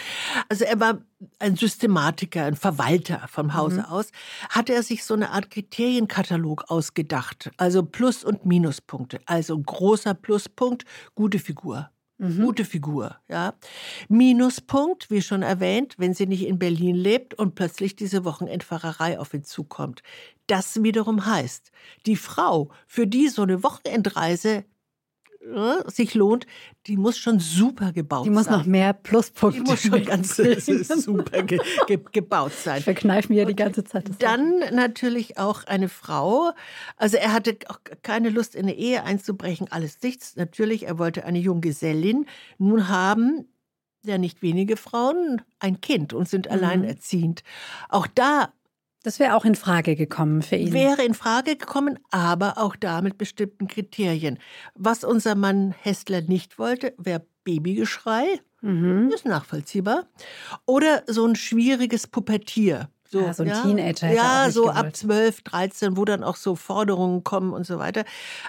Also 0.48 0.64
er 0.64 0.80
war 0.80 1.02
ein 1.38 1.56
Systematiker, 1.56 2.44
ein 2.44 2.56
Verwalter 2.56 3.26
vom 3.28 3.54
Hause 3.54 3.80
mhm. 3.80 3.84
aus. 3.86 4.10
Hatte 4.48 4.74
er 4.74 4.82
sich 4.82 5.04
so 5.04 5.14
eine 5.14 5.30
Art 5.30 5.50
Kriterienkatalog 5.50 6.70
ausgedacht. 6.70 7.50
Also 7.56 7.82
Plus- 7.82 8.24
und 8.24 8.46
Minuspunkte. 8.46 9.20
Also 9.26 9.58
großer 9.58 10.14
Pluspunkt, 10.14 10.84
gute 11.14 11.38
Figur. 11.38 11.90
Mhm. 12.18 12.44
Gute 12.44 12.64
Figur, 12.64 13.16
ja. 13.28 13.54
Minuspunkt, 14.08 15.10
wie 15.10 15.22
schon 15.22 15.42
erwähnt, 15.42 15.96
wenn 15.98 16.14
sie 16.14 16.26
nicht 16.26 16.46
in 16.46 16.58
Berlin 16.58 16.94
lebt 16.94 17.34
und 17.34 17.56
plötzlich 17.56 17.96
diese 17.96 18.24
Wochenendfahrerei 18.24 19.18
auf 19.18 19.34
ihn 19.34 19.42
zukommt. 19.42 20.02
Das 20.46 20.84
wiederum 20.84 21.26
heißt, 21.26 21.72
die 22.06 22.14
Frau, 22.14 22.70
für 22.86 23.08
die 23.08 23.28
so 23.28 23.42
eine 23.42 23.64
Wochenendreise 23.64 24.64
äh, 25.42 25.90
sich 25.90 26.14
lohnt, 26.14 26.46
die 26.86 26.96
muss 26.96 27.18
schon 27.18 27.40
super 27.40 27.92
gebaut 27.92 28.24
sein. 28.24 28.32
Die 28.32 28.36
muss 28.36 28.44
sein. 28.46 28.58
noch 28.58 28.66
mehr 28.66 28.92
Pluspunkte 28.92 29.62
Die 29.62 29.70
muss 29.70 29.82
schon 29.82 30.04
ganz 30.04 30.36
super 30.96 31.42
ge 31.42 31.58
ge 31.86 31.98
gebaut 32.12 32.52
sein. 32.52 32.78
Ich 32.78 32.84
verkneife 32.84 33.32
mir 33.32 33.40
ja 33.40 33.44
die 33.44 33.56
ganze 33.56 33.84
Zeit. 33.84 34.08
Das 34.08 34.18
dann 34.18 34.60
natürlich 34.72 35.38
auch 35.38 35.64
eine 35.64 35.88
Frau. 35.88 36.52
Also 36.96 37.16
er 37.16 37.32
hatte 37.32 37.56
auch 37.68 37.80
keine 38.02 38.30
Lust, 38.30 38.54
in 38.54 38.66
eine 38.66 38.76
Ehe 38.76 39.04
einzubrechen, 39.04 39.66
alles 39.70 40.00
nichts. 40.02 40.36
Natürlich, 40.36 40.86
er 40.86 40.98
wollte 40.98 41.24
eine 41.24 41.38
Junggesellin. 41.38 42.26
Nun 42.58 42.88
haben 42.88 43.46
ja 44.04 44.18
nicht 44.18 44.42
wenige 44.42 44.76
Frauen 44.76 45.42
ein 45.58 45.80
Kind 45.80 46.12
und 46.12 46.28
sind 46.28 46.46
mhm. 46.46 46.52
alleinerziehend. 46.52 47.42
Auch 47.88 48.06
da 48.06 48.52
das 49.02 49.18
wäre 49.18 49.34
auch 49.34 49.44
in 49.44 49.54
Frage 49.54 49.96
gekommen 49.96 50.42
für 50.42 50.56
ihn. 50.56 50.72
Wäre 50.72 51.02
in 51.02 51.14
Frage 51.14 51.56
gekommen, 51.56 51.98
aber 52.10 52.58
auch 52.58 52.76
da 52.76 53.02
mit 53.02 53.18
bestimmten 53.18 53.68
Kriterien. 53.68 54.38
Was 54.74 55.04
unser 55.04 55.34
Mann 55.34 55.74
Hessler 55.80 56.22
nicht 56.22 56.58
wollte, 56.58 56.94
wäre 56.98 57.24
Babygeschrei. 57.44 58.40
Mhm. 58.60 59.10
Ist 59.12 59.24
nachvollziehbar. 59.26 60.06
Oder 60.66 61.02
so 61.06 61.26
ein 61.26 61.34
schwieriges 61.34 62.06
Pubertier. 62.06 62.88
So, 63.12 63.20
ja, 63.20 63.34
so 63.34 63.42
ein 63.42 63.48
ja, 63.50 63.62
Teenager. 63.62 64.10
Ja, 64.10 64.50
so 64.50 64.62
gewollt. 64.62 64.76
ab 64.78 64.96
12, 64.96 65.42
13, 65.42 65.96
wo 65.98 66.04
dann 66.06 66.24
auch 66.24 66.36
so 66.36 66.56
Forderungen 66.56 67.24
kommen 67.24 67.52
und 67.52 67.66
so 67.66 67.78
weiter. 67.78 68.04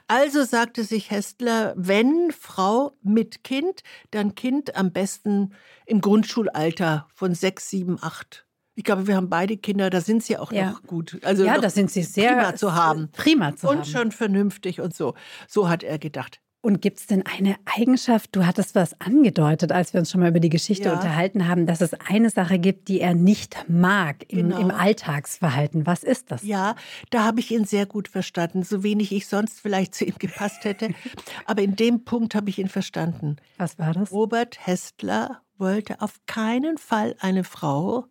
Also 0.07 0.45
sagte 0.45 0.86
sich 0.86 1.12
Hestler, 1.12 1.74
wenn 1.75 2.31
Frau 2.31 2.93
mit 3.01 3.43
Kind, 3.43 3.83
dann 4.12 4.36
Kind 4.36 4.77
am 4.77 4.93
besten 4.93 5.53
im 5.86 6.00
Grundschulalter 6.00 7.07
von 7.13 7.36
6, 7.36 7.69
7, 7.69 7.98
8. 8.01 8.45
Ich 8.75 8.84
glaube, 8.84 9.08
wir 9.08 9.15
haben 9.15 9.30
beide 9.30 9.56
Kinder, 9.58 9.89
da 9.89 10.01
sind 10.01 10.24
sie 10.24 10.38
auch 10.38 10.51
ja. 10.51 10.72
noch 10.72 10.84
gut. 10.84 11.20
Also 11.24 11.46
ja, 11.46 11.60
da 11.60 11.70
sind 11.70 11.92
sie 11.92 12.03
sehr 12.03 12.34
prima 12.34 12.56
zu 12.56 12.74
haben. 12.74 13.10
Prima 13.12 13.56
zu 13.56 13.68
und 13.68 13.77
haben. 13.77 13.86
schon 13.86 14.12
vernünftig 14.12 14.82
und 14.82 14.96
so. 14.96 15.13
So 15.48 15.70
hat 15.70 15.84
er 15.84 16.00
gedacht. 16.00 16.39
Und 16.65 16.82
gibt 16.82 17.00
es 17.00 17.08
denn 17.08 17.25
eine 17.25 17.58
Eigenschaft, 17.65 18.34
du 18.38 18.46
hattest 18.46 18.74
was 18.74 19.00
angedeutet, 19.01 19.74
als 19.74 19.92
wir 19.92 20.00
uns 20.00 20.10
schon 20.10 20.22
mal 20.22 20.30
über 20.30 20.39
die 20.39 20.50
Geschichte 20.50 20.88
ja. 20.88 20.94
unterhalten 20.94 21.50
haben, 21.50 21.65
dass 21.65 21.82
es 21.82 21.94
eine 21.94 22.30
Sache 22.30 22.58
gibt, 22.58 22.88
die 22.88 23.01
er 23.01 23.13
nicht 23.13 23.65
mag 23.68 24.24
im, 24.30 24.48
genau. 24.48 24.62
im 24.62 24.72
Alltagsverhalten. 24.72 25.86
Was 25.86 26.03
ist 26.03 26.32
das? 26.32 26.42
Ja, 26.44 26.75
da 27.10 27.25
habe 27.25 27.42
ich 27.42 27.51
ihn 27.51 27.65
sehr 27.65 27.86
gut 27.86 28.08
verstanden, 28.08 28.63
so 28.63 28.82
wenig 28.82 29.12
ich 29.12 29.27
sonst 29.27 29.60
vielleicht 29.60 29.94
zu 29.94 30.06
ihm 30.06 30.15
gepasst 30.18 30.63
hätte. 30.63 30.92
Aber 31.46 31.62
in 31.62 31.75
dem 31.75 32.06
Punkt 32.06 32.34
habe 32.34 32.50
ich 32.50 32.58
ihn 32.60 32.70
verstanden. 32.70 33.36
Was 33.58 33.77
war 33.77 33.94
das? 33.94 34.13
Robert 34.13 34.65
Hestler 34.65 35.42
wollte 35.58 36.01
auf 36.01 36.22
keinen 36.27 36.77
Fall 36.77 37.18
eine 37.20 37.44
Frau, 37.44 38.06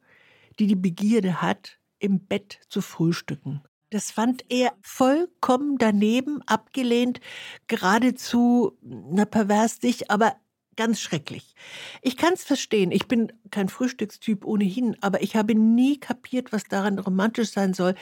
die 0.59 0.67
die 0.67 0.77
Begierde 0.77 1.43
hat, 1.43 1.79
im 1.99 2.27
Bett 2.27 2.61
zu 2.69 2.81
frühstücken. 2.81 3.63
Das 3.91 4.11
fand 4.11 4.45
er 4.49 4.73
vollkommen 4.81 5.77
daneben, 5.77 6.41
abgelehnt, 6.47 7.21
geradezu, 7.67 8.79
na 8.81 9.27
pervers 9.27 9.83
nicht, 9.83 10.11
aber 10.11 10.35
ganz 10.77 11.01
schrecklich. 11.01 11.55
Ich 12.01 12.17
kann 12.17 12.33
es 12.35 12.45
verstehen. 12.45 12.93
Ich 12.93 13.07
bin 13.07 13.33
kein 13.51 13.69
Frühstückstyp 13.69 14.45
ohnehin, 14.45 14.97
aber 15.01 15.23
ich 15.23 15.37
habe 15.37 15.55
nie 15.55 15.99
kapiert, 15.99 16.53
was 16.53 16.65
daran 16.65 16.99
romantisch 16.99 17.51
sein 17.51 17.75
soll, 17.75 17.95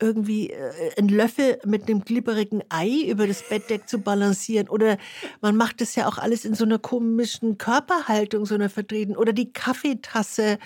irgendwie 0.00 0.50
äh, 0.50 0.92
einen 0.96 1.08
Löffel 1.08 1.58
mit 1.64 1.88
einem 1.88 2.04
glibberigen 2.04 2.62
Ei 2.68 3.04
über 3.08 3.26
das 3.26 3.48
Bettdeck 3.48 3.88
zu 3.88 4.00
balancieren. 4.00 4.68
Oder 4.68 4.98
man 5.40 5.56
macht 5.56 5.80
es 5.80 5.94
ja 5.94 6.08
auch 6.08 6.18
alles 6.18 6.44
in 6.44 6.54
so 6.54 6.64
einer 6.64 6.78
komischen 6.78 7.58
Körperhaltung, 7.58 8.46
so 8.46 8.54
einer 8.54 8.70
verdrehten. 8.70 9.16
Oder 9.16 9.32
die 9.32 9.52
Kaffeetasse. 9.52 10.58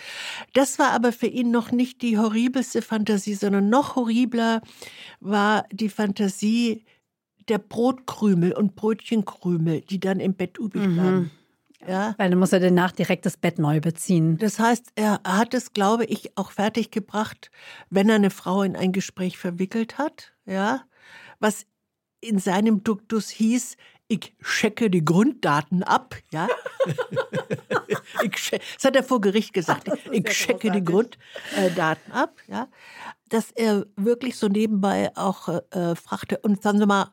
Das 0.55 0.79
war 0.79 0.91
aber 0.91 1.13
für 1.13 1.27
ihn 1.27 1.51
noch 1.51 1.71
nicht 1.71 2.03
die 2.03 2.19
horribelste 2.19 2.83
Fantasie, 2.83 3.35
sondern 3.35 3.69
noch 3.69 3.97
horribler 3.97 4.63
war 5.21 5.67
die 5.71 5.91
Fantasie, 5.91 6.85
der 7.49 7.59
Brotkrümel 7.59 8.53
und 8.53 8.77
Brötchenkrümel, 8.77 9.83
die 9.83 10.01
dann 10.01 10.21
im 10.21 10.35
Bett 10.35 10.59
übrig 10.59 10.87
mhm. 10.87 11.31
Ja. 11.87 12.15
Weil 12.19 12.31
dann 12.31 12.39
muss 12.39 12.53
er 12.53 12.61
danach 12.61 12.93
direkt 12.93 13.27
das 13.27 13.37
Bett 13.37 13.59
neu 13.59 13.81
beziehen. 13.81 14.39
Das 14.39 14.59
heißt, 14.59 14.93
er 14.95 15.21
hat 15.27 15.55
es, 15.55 15.73
glaube 15.73 16.05
ich, 16.05 16.37
auch 16.37 16.53
fertiggebracht, 16.53 17.51
wenn 17.91 18.09
er 18.09 18.17
eine 18.17 18.31
Frau 18.31 18.63
in 18.63 18.77
ein 18.77 18.93
Gespräch 18.93 19.39
verwickelt 19.39 19.99
hat, 19.99 20.33
ja, 20.47 20.83
was 21.41 21.67
in 22.21 22.39
seinem 22.39 22.85
Duktus 22.85 23.31
hieß, 23.31 23.77
ich 24.09 24.35
checke 24.45 24.91
die 24.91 25.05
Grunddaten 25.05 25.83
ab, 25.83 26.15
ja. 26.33 26.47
ich 28.23 28.51
das 28.51 28.85
hat 28.85 28.95
er 28.95 29.03
vor 29.03 29.21
Gericht 29.21 29.53
gesagt. 29.53 29.89
Ich 30.11 30.25
checke 30.25 30.71
die 30.71 30.85
Grunddaten 30.85 32.13
ab, 32.13 32.37
ja. 32.47 32.69
Dass 33.29 33.51
er 33.53 33.87
wirklich 33.97 34.37
so 34.37 34.49
nebenbei 34.49 35.11
auch 35.17 35.49
äh, 35.49 35.97
fragte, 35.97 36.39
und 36.39 36.63
sagen 36.63 36.79
Sie 36.79 36.87
mal, 36.87 37.13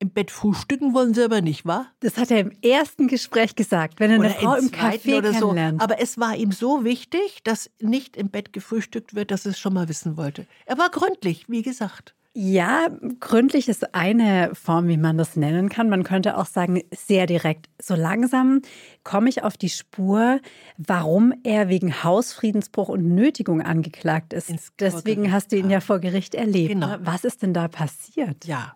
im 0.00 0.10
Bett 0.10 0.30
frühstücken 0.30 0.94
wollen 0.94 1.14
sie 1.14 1.22
aber 1.22 1.42
nicht, 1.42 1.66
wa? 1.66 1.86
Das 2.00 2.16
hat 2.16 2.30
er 2.30 2.40
im 2.40 2.52
ersten 2.62 3.06
Gespräch 3.06 3.54
gesagt, 3.54 4.00
wenn 4.00 4.10
er 4.10 4.20
eine 4.20 4.30
Frau 4.30 4.54
im 4.54 4.70
Café 4.70 5.18
oder 5.18 5.34
so. 5.34 5.50
Aber 5.78 6.00
es 6.00 6.18
war 6.18 6.34
ihm 6.34 6.52
so 6.52 6.84
wichtig, 6.84 7.42
dass 7.44 7.70
nicht 7.80 8.16
im 8.16 8.30
Bett 8.30 8.52
gefrühstückt 8.52 9.14
wird, 9.14 9.30
dass 9.30 9.44
er 9.44 9.52
es 9.52 9.58
schon 9.58 9.74
mal 9.74 9.88
wissen 9.88 10.16
wollte. 10.16 10.46
Er 10.64 10.78
war 10.78 10.88
gründlich, 10.90 11.48
wie 11.48 11.62
gesagt. 11.62 12.14
Ja, 12.32 12.86
gründlich 13.18 13.68
ist 13.68 13.94
eine 13.94 14.54
Form, 14.54 14.86
wie 14.86 14.96
man 14.96 15.18
das 15.18 15.34
nennen 15.34 15.68
kann. 15.68 15.88
Man 15.90 16.04
könnte 16.04 16.38
auch 16.38 16.46
sagen, 16.46 16.80
sehr 16.94 17.26
direkt. 17.26 17.66
So 17.82 17.96
langsam 17.96 18.62
komme 19.02 19.28
ich 19.28 19.42
auf 19.42 19.56
die 19.56 19.68
Spur, 19.68 20.40
warum 20.78 21.34
er 21.42 21.68
wegen 21.68 22.04
Hausfriedensbruch 22.04 22.88
und 22.88 23.14
Nötigung 23.14 23.60
angeklagt 23.60 24.32
ist. 24.32 24.52
Deswegen 24.78 25.32
hast 25.32 25.50
du 25.50 25.56
ihn 25.56 25.70
ja 25.70 25.80
vor 25.80 25.98
Gericht 25.98 26.36
erlebt. 26.36 26.68
Genau. 26.70 26.96
Was 27.00 27.24
ist 27.24 27.42
denn 27.42 27.52
da 27.52 27.66
passiert? 27.66 28.46
Ja. 28.46 28.74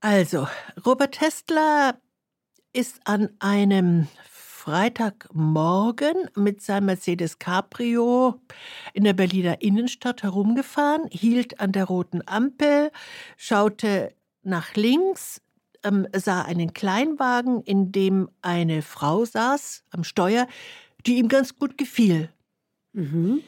Also, 0.00 0.48
Robert 0.86 1.20
Hestler 1.20 2.00
ist 2.72 3.00
an 3.04 3.28
einem 3.38 4.08
Freitagmorgen 4.24 6.30
mit 6.34 6.62
seinem 6.62 6.86
Mercedes 6.86 7.38
Cabrio 7.38 8.40
in 8.94 9.04
der 9.04 9.12
Berliner 9.12 9.60
Innenstadt 9.60 10.22
herumgefahren, 10.22 11.06
hielt 11.10 11.60
an 11.60 11.72
der 11.72 11.84
roten 11.84 12.22
Ampel, 12.24 12.90
schaute 13.36 14.14
nach 14.42 14.74
links, 14.74 15.42
ähm, 15.82 16.06
sah 16.14 16.42
einen 16.42 16.72
Kleinwagen, 16.72 17.62
in 17.62 17.92
dem 17.92 18.30
eine 18.40 18.80
Frau 18.80 19.26
saß 19.26 19.84
am 19.90 20.04
Steuer, 20.04 20.46
die 21.04 21.18
ihm 21.18 21.28
ganz 21.28 21.56
gut 21.56 21.76
gefiel. 21.76 22.30
Mhm. 22.94 23.42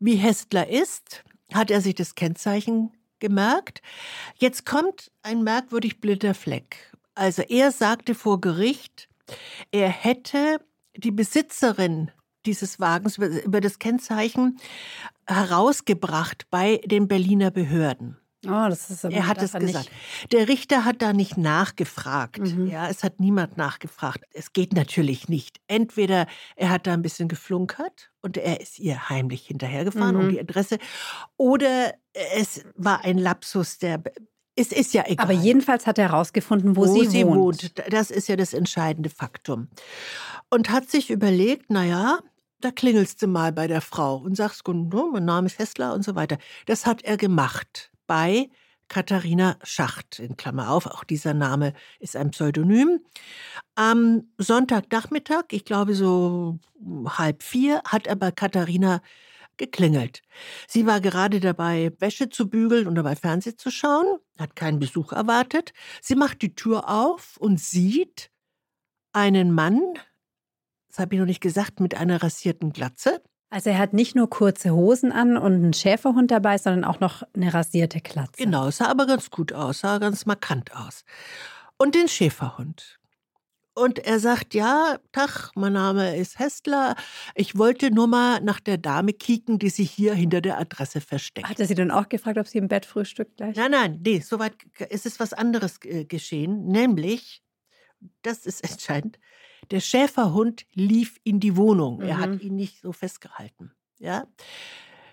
Wie 0.00 0.16
Hestler 0.16 0.68
ist, 0.68 1.22
hat 1.52 1.70
er 1.70 1.80
sich 1.80 1.94
das 1.94 2.16
Kennzeichen 2.16 2.90
gemerkt. 3.22 3.80
Jetzt 4.36 4.66
kommt 4.66 5.10
ein 5.22 5.42
merkwürdig 5.42 6.00
blinder 6.00 6.34
Fleck. 6.34 6.92
Also 7.14 7.42
er 7.42 7.72
sagte 7.72 8.14
vor 8.14 8.42
Gericht, 8.42 9.08
er 9.70 9.88
hätte 9.88 10.58
die 10.96 11.12
Besitzerin 11.12 12.10
dieses 12.44 12.80
Wagens 12.80 13.16
über 13.18 13.60
das 13.60 13.78
Kennzeichen 13.78 14.58
herausgebracht 15.26 16.46
bei 16.50 16.80
den 16.84 17.08
Berliner 17.08 17.50
Behörden. 17.50 18.18
Oh, 18.44 18.66
das 18.68 18.90
ist 18.90 19.04
aber 19.04 19.14
er 19.14 19.28
hat 19.28 19.40
es 19.40 19.52
gesagt. 19.52 19.90
Der 20.32 20.48
Richter 20.48 20.84
hat 20.84 21.00
da 21.00 21.12
nicht 21.12 21.36
nachgefragt. 21.36 22.40
Mhm. 22.40 22.66
Ja, 22.66 22.88
es 22.88 23.04
hat 23.04 23.20
niemand 23.20 23.56
nachgefragt. 23.56 24.24
Es 24.32 24.52
geht 24.52 24.72
natürlich 24.72 25.28
nicht. 25.28 25.60
Entweder 25.68 26.26
er 26.56 26.70
hat 26.70 26.86
da 26.86 26.92
ein 26.92 27.02
bisschen 27.02 27.28
geflunkert 27.28 28.10
und 28.20 28.36
er 28.36 28.60
ist 28.60 28.80
ihr 28.80 29.08
heimlich 29.08 29.46
hinterhergefahren 29.46 30.16
mhm. 30.16 30.22
um 30.22 30.28
die 30.30 30.40
Adresse, 30.40 30.78
oder 31.36 31.94
es 32.34 32.64
war 32.76 33.04
ein 33.04 33.18
Lapsus, 33.18 33.78
der 33.78 34.02
es 34.54 34.70
ist 34.70 34.92
ja 34.92 35.04
egal. 35.06 35.24
Aber 35.24 35.32
jedenfalls 35.32 35.86
hat 35.86 35.96
er 35.96 36.10
herausgefunden, 36.10 36.76
wo, 36.76 36.86
wo 36.86 37.00
sie, 37.02 37.08
sie 37.08 37.24
wohnt. 37.24 37.62
wohnt. 37.62 37.82
Das 37.90 38.10
ist 38.10 38.28
ja 38.28 38.36
das 38.36 38.52
entscheidende 38.52 39.08
Faktum. 39.08 39.68
Und 40.50 40.68
hat 40.68 40.90
sich 40.90 41.10
überlegt, 41.10 41.70
naja, 41.70 42.18
da 42.60 42.70
klingelst 42.70 43.22
du 43.22 43.28
mal 43.28 43.52
bei 43.52 43.66
der 43.66 43.80
Frau 43.80 44.16
und 44.16 44.36
sagst, 44.36 44.62
mein 44.66 45.24
Name 45.24 45.46
ist 45.46 45.58
Hessler 45.58 45.94
und 45.94 46.04
so 46.04 46.14
weiter. 46.16 46.36
Das 46.66 46.84
hat 46.84 47.02
er 47.02 47.16
gemacht 47.16 47.91
bei 48.12 48.50
Katharina 48.88 49.56
Schacht, 49.62 50.18
in 50.18 50.36
Klammer 50.36 50.68
auf, 50.70 50.84
auch 50.84 51.02
dieser 51.02 51.32
Name 51.32 51.72
ist 51.98 52.14
ein 52.14 52.30
Pseudonym. 52.30 53.00
Am 53.74 54.24
Sonntagnachmittag, 54.36 55.44
ich 55.50 55.64
glaube 55.64 55.94
so 55.94 56.58
halb 57.06 57.42
vier, 57.42 57.80
hat 57.86 58.06
er 58.06 58.16
bei 58.16 58.30
Katharina 58.30 59.00
geklingelt. 59.56 60.20
Sie 60.68 60.84
war 60.84 61.00
gerade 61.00 61.40
dabei, 61.40 61.90
Wäsche 62.00 62.28
zu 62.28 62.50
bügeln 62.50 62.86
und 62.86 62.96
dabei 62.96 63.16
Fernsehen 63.16 63.56
zu 63.56 63.70
schauen, 63.70 64.18
hat 64.38 64.56
keinen 64.56 64.78
Besuch 64.78 65.12
erwartet. 65.12 65.72
Sie 66.02 66.14
macht 66.14 66.42
die 66.42 66.54
Tür 66.54 66.90
auf 66.90 67.38
und 67.38 67.58
sieht 67.58 68.30
einen 69.14 69.52
Mann, 69.52 69.80
das 70.88 70.98
habe 70.98 71.14
ich 71.14 71.18
noch 71.18 71.26
nicht 71.26 71.40
gesagt, 71.40 71.80
mit 71.80 71.94
einer 71.94 72.22
rasierten 72.22 72.74
Glatze. 72.74 73.22
Also 73.52 73.68
er 73.68 73.76
hat 73.76 73.92
nicht 73.92 74.16
nur 74.16 74.30
kurze 74.30 74.70
Hosen 74.70 75.12
an 75.12 75.36
und 75.36 75.52
einen 75.52 75.74
Schäferhund 75.74 76.30
dabei, 76.30 76.56
sondern 76.56 76.84
auch 76.84 77.00
noch 77.00 77.22
eine 77.34 77.52
rasierte 77.52 78.00
Glatze. 78.00 78.42
Genau, 78.42 78.70
sah 78.70 78.86
aber 78.86 79.06
ganz 79.06 79.30
gut 79.30 79.52
aus, 79.52 79.80
sah 79.80 79.98
ganz 79.98 80.24
markant 80.24 80.74
aus. 80.74 81.04
Und 81.76 81.94
den 81.94 82.08
Schäferhund. 82.08 82.98
Und 83.74 83.98
er 83.98 84.20
sagt, 84.20 84.54
ja, 84.54 84.96
Tag, 85.12 85.50
mein 85.54 85.74
Name 85.74 86.16
ist 86.16 86.38
Hestler. 86.38 86.96
Ich 87.34 87.58
wollte 87.58 87.90
nur 87.90 88.06
mal 88.06 88.40
nach 88.40 88.58
der 88.58 88.78
Dame 88.78 89.12
kicken, 89.12 89.58
die 89.58 89.68
sich 89.68 89.90
hier 89.90 90.14
hinter 90.14 90.40
der 90.40 90.58
Adresse 90.58 91.02
versteckt. 91.02 91.46
Hat 91.46 91.60
er 91.60 91.66
sie 91.66 91.74
dann 91.74 91.90
auch 91.90 92.08
gefragt, 92.08 92.38
ob 92.38 92.48
sie 92.48 92.56
im 92.56 92.68
Bett 92.68 92.86
frühstückt 92.86 93.36
gleich? 93.36 93.54
Nein, 93.56 93.72
nein, 93.72 94.00
nee, 94.02 94.20
soweit 94.20 94.54
ist 94.88 95.04
es 95.04 95.20
was 95.20 95.34
anderes 95.34 95.78
äh, 95.84 96.06
geschehen. 96.06 96.68
Nämlich, 96.68 97.42
das 98.22 98.46
ist 98.46 98.64
entscheidend, 98.70 99.18
der 99.70 99.80
Schäferhund 99.80 100.66
lief 100.74 101.18
in 101.24 101.40
die 101.40 101.56
Wohnung. 101.56 101.98
Mhm. 101.98 102.02
Er 102.02 102.18
hat 102.18 102.30
mhm. 102.30 102.40
ihn 102.40 102.56
nicht 102.56 102.80
so 102.80 102.92
festgehalten. 102.92 103.72
Ja. 103.98 104.24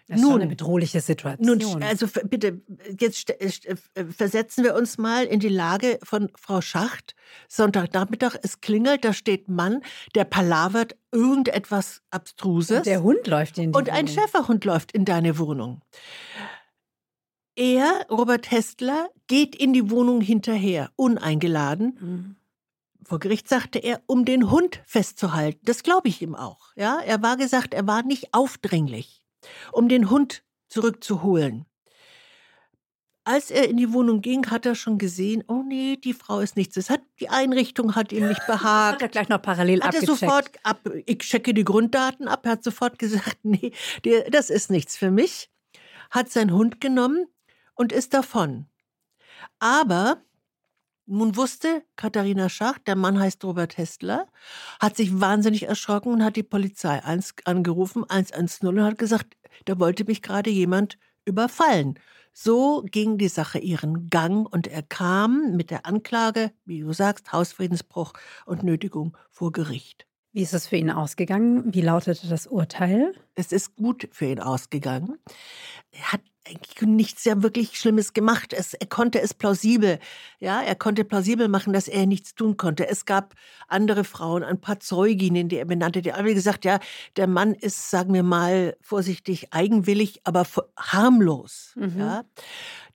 Das 0.10 0.18
ist 0.18 0.24
nun, 0.24 0.42
eine 0.42 0.48
bedrohliche 0.48 1.02
Situation. 1.02 1.60
Nun, 1.60 1.84
also 1.84 2.08
bitte, 2.24 2.62
jetzt 3.00 3.30
äh, 3.30 3.76
versetzen 4.12 4.64
wir 4.64 4.74
uns 4.74 4.98
mal 4.98 5.26
in 5.26 5.40
die 5.40 5.50
Lage 5.50 6.00
von 6.04 6.32
Frau 6.36 6.62
Schacht. 6.62 7.16
Sonntagnachmittag, 7.48 8.36
es 8.42 8.60
klingelt, 8.60 9.06
da 9.06 9.14
steht 9.14 9.50
Mann, 9.50 9.84
der 10.16 10.24
palavert 10.24 10.98
irgendetwas 11.12 12.02
Abstruses. 12.10 12.78
Und 12.80 12.86
der 12.88 13.04
Hund 13.04 13.28
läuft 13.28 13.60
in 13.60 13.72
die 13.72 13.78
Und 13.78 13.86
Wohnung. 13.86 14.00
ein 14.00 14.08
Schäferhund 14.08 14.66
läuft 14.66 14.92
in 14.94 15.06
deine 15.06 15.38
Wohnung. 15.38 15.82
Er, 17.56 18.08
Robert 18.10 18.50
Hestler, 18.50 19.10
geht 19.28 19.56
in 19.56 19.74
die 19.74 19.92
Wohnung 19.92 20.22
hinterher, 20.22 20.90
uneingeladen. 20.96 21.98
Mhm. 22.00 22.36
Vor 23.10 23.18
Gericht 23.18 23.50
sagte 23.50 23.80
er, 23.80 24.02
um 24.06 24.24
den 24.24 24.52
Hund 24.52 24.84
festzuhalten. 24.86 25.60
Das 25.64 25.82
glaube 25.82 26.10
ich 26.10 26.22
ihm 26.22 26.36
auch. 26.36 26.68
Ja, 26.76 27.00
er 27.00 27.24
war 27.24 27.38
gesagt, 27.38 27.74
er 27.74 27.88
war 27.88 28.04
nicht 28.04 28.36
aufdringlich 28.36 29.26
um 29.72 29.90
den 29.90 30.12
Hund 30.12 30.44
zurückzuholen. 30.68 31.66
Als 33.24 33.50
er 33.50 33.68
in 33.68 33.78
die 33.78 33.94
Wohnung 33.94 34.22
ging, 34.22 34.46
hat 34.52 34.68
er 34.68 34.76
schon 34.76 35.00
gesehen, 35.00 35.44
oh 35.48 35.64
nee, 35.66 35.98
die 35.98 36.14
Frau 36.14 36.40
ist 36.40 36.56
nichts. 36.56 36.76
Das 36.76 36.92
hat, 36.92 37.02
die 37.20 37.30
Einrichtung 37.30 37.96
hat 37.96 38.12
ihm 38.12 38.28
nicht 38.28 38.46
behagt. 38.46 38.94
Hat 38.96 39.02
er 39.02 39.08
gleich 39.10 39.30
noch 39.30 39.42
parallel 39.42 39.82
hat 39.82 39.96
abgecheckt. 39.96 40.10
Er 40.10 40.16
sofort 40.16 40.52
ab, 40.62 40.88
ich 41.08 41.18
checke 41.20 41.56
die 41.56 41.64
Grunddaten 41.64 42.28
ab. 42.28 42.46
Er 42.46 42.52
hat 42.52 42.64
sofort 42.64 43.00
gesagt, 43.00 43.40
nee, 43.44 43.72
die, 44.06 44.24
das 44.30 44.52
ist 44.52 44.70
nichts 44.70 44.96
für 44.96 45.10
mich. 45.10 45.50
Hat 46.12 46.30
seinen 46.30 46.54
Hund 46.54 46.80
genommen 46.80 47.26
und 47.74 47.92
ist 47.92 48.14
davon. 48.14 48.68
Aber 49.58 50.22
nun 51.10 51.36
wusste 51.36 51.84
Katharina 51.96 52.50
Schacht, 52.50 52.88
der 52.88 52.96
Mann 52.96 53.20
heißt 53.20 53.44
Robert 53.44 53.78
Hestler, 53.78 54.28
hat 54.80 54.96
sich 54.96 55.20
wahnsinnig 55.20 55.64
erschrocken 55.64 56.14
und 56.14 56.24
hat 56.24 56.36
die 56.36 56.44
Polizei 56.44 57.02
angerufen, 57.46 58.06
110, 58.08 58.68
und 58.68 58.84
hat 58.84 58.98
gesagt, 58.98 59.36
da 59.66 59.80
wollte 59.80 60.06
mich 60.06 60.22
gerade 60.22 60.50
jemand 60.50 60.98
überfallen. 61.26 62.00
So 62.32 62.84
ging 62.90 63.18
die 63.18 63.28
Sache 63.28 63.60
ihren 63.60 64.10
Gang 64.10 64.48
und 64.52 64.68
er 64.68 64.84
kam 64.84 65.56
mit 65.56 65.72
der 65.72 65.86
Anklage, 65.86 66.52
wie 66.66 66.82
du 66.82 66.94
sagst, 66.94 67.34
Hausfriedensbruch 67.34 68.14
und 68.46 68.64
Nötigung 68.64 69.18
vor 69.32 69.52
Gericht. 69.52 70.06
Wie 70.32 70.44
ist 70.44 70.54
es 70.54 70.68
für 70.68 70.78
ihn 70.78 70.92
ausgegangen? 70.92 71.74
Wie 71.74 71.82
lautete 71.82 72.28
das 72.28 72.46
Urteil? 72.46 73.14
Es 73.34 73.52
ist 73.52 73.76
gut 73.76 74.08
für 74.12 74.26
ihn 74.26 74.40
ausgegangen. 74.40 75.18
Er 75.92 76.14
hat 76.14 76.22
nichts 76.82 77.24
sehr 77.24 77.44
wirklich 77.44 77.78
Schlimmes 77.78 78.14
gemacht. 78.14 78.54
Es, 78.54 78.74
er 78.74 78.88
konnte 78.88 79.22
es 79.22 79.34
plausibel, 79.34 80.00
ja, 80.40 80.62
er 80.62 80.76
konnte 80.76 81.04
plausibel 81.04 81.48
machen, 81.48 81.74
dass 81.74 81.88
er 81.88 82.06
nichts 82.06 82.36
tun 82.36 82.58
konnte. 82.58 82.88
Es 82.88 83.06
gab 83.06 83.36
andere 83.68 84.04
Frauen, 84.04 84.44
ein 84.44 84.62
paar 84.62 84.80
Zeuginnen, 84.80 85.50
die 85.50 85.58
er 85.58 85.66
benannte, 85.66 86.02
die 86.02 86.14
haben 86.14 86.26
gesagt, 86.26 86.66
ja, 86.66 86.80
der 87.18 87.28
Mann 87.28 87.54
ist, 87.54 87.90
sagen 87.90 88.14
wir 88.14 88.24
mal, 88.24 88.78
vorsichtig 88.82 89.54
eigenwillig, 89.54 90.22
aber 90.24 90.46
harmlos, 90.78 91.74
mhm. 91.76 92.00
ja. 92.00 92.24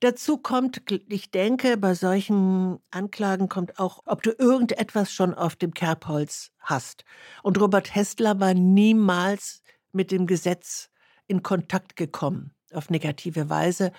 Dazu 0.00 0.36
kommt, 0.36 0.82
ich 1.08 1.30
denke, 1.30 1.76
bei 1.76 1.94
solchen 1.94 2.78
Anklagen 2.90 3.48
kommt 3.48 3.78
auch, 3.78 4.02
ob 4.04 4.22
du 4.22 4.32
irgendetwas 4.32 5.12
schon 5.12 5.32
auf 5.32 5.56
dem 5.56 5.72
Kerbholz 5.72 6.50
hast. 6.60 7.04
Und 7.42 7.58
Robert 7.60 7.94
Hessler 7.94 8.38
war 8.40 8.54
niemals 8.54 9.62
mit 9.92 10.10
dem 10.10 10.26
Gesetz 10.26 10.90
in 11.26 11.42
Kontakt 11.42 11.96
gekommen 11.96 12.53
auf 12.74 12.90
negative 12.90 13.48
Weise. 13.48 13.92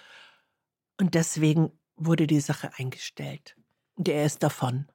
Und 0.99 1.15
deswegen 1.15 1.71
wurde 1.95 2.27
die 2.27 2.39
Sache 2.39 2.71
eingestellt. 2.77 3.55
Und 3.95 4.07
er 4.09 4.25
ist 4.25 4.43
davon. 4.43 4.87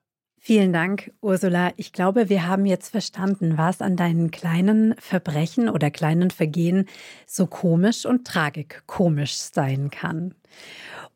Vielen 0.42 0.72
Dank, 0.72 1.12
Ursula. 1.20 1.72
Ich 1.76 1.92
glaube, 1.92 2.30
wir 2.30 2.46
haben 2.46 2.64
jetzt 2.64 2.88
verstanden, 2.88 3.58
was 3.58 3.82
an 3.82 3.96
deinen 3.96 4.30
kleinen 4.30 4.94
Verbrechen 4.98 5.68
oder 5.68 5.90
kleinen 5.90 6.30
Vergehen 6.30 6.86
so 7.26 7.46
komisch 7.46 8.06
und 8.06 8.26
tragikomisch 8.26 9.36
sein 9.36 9.90
kann. 9.90 10.34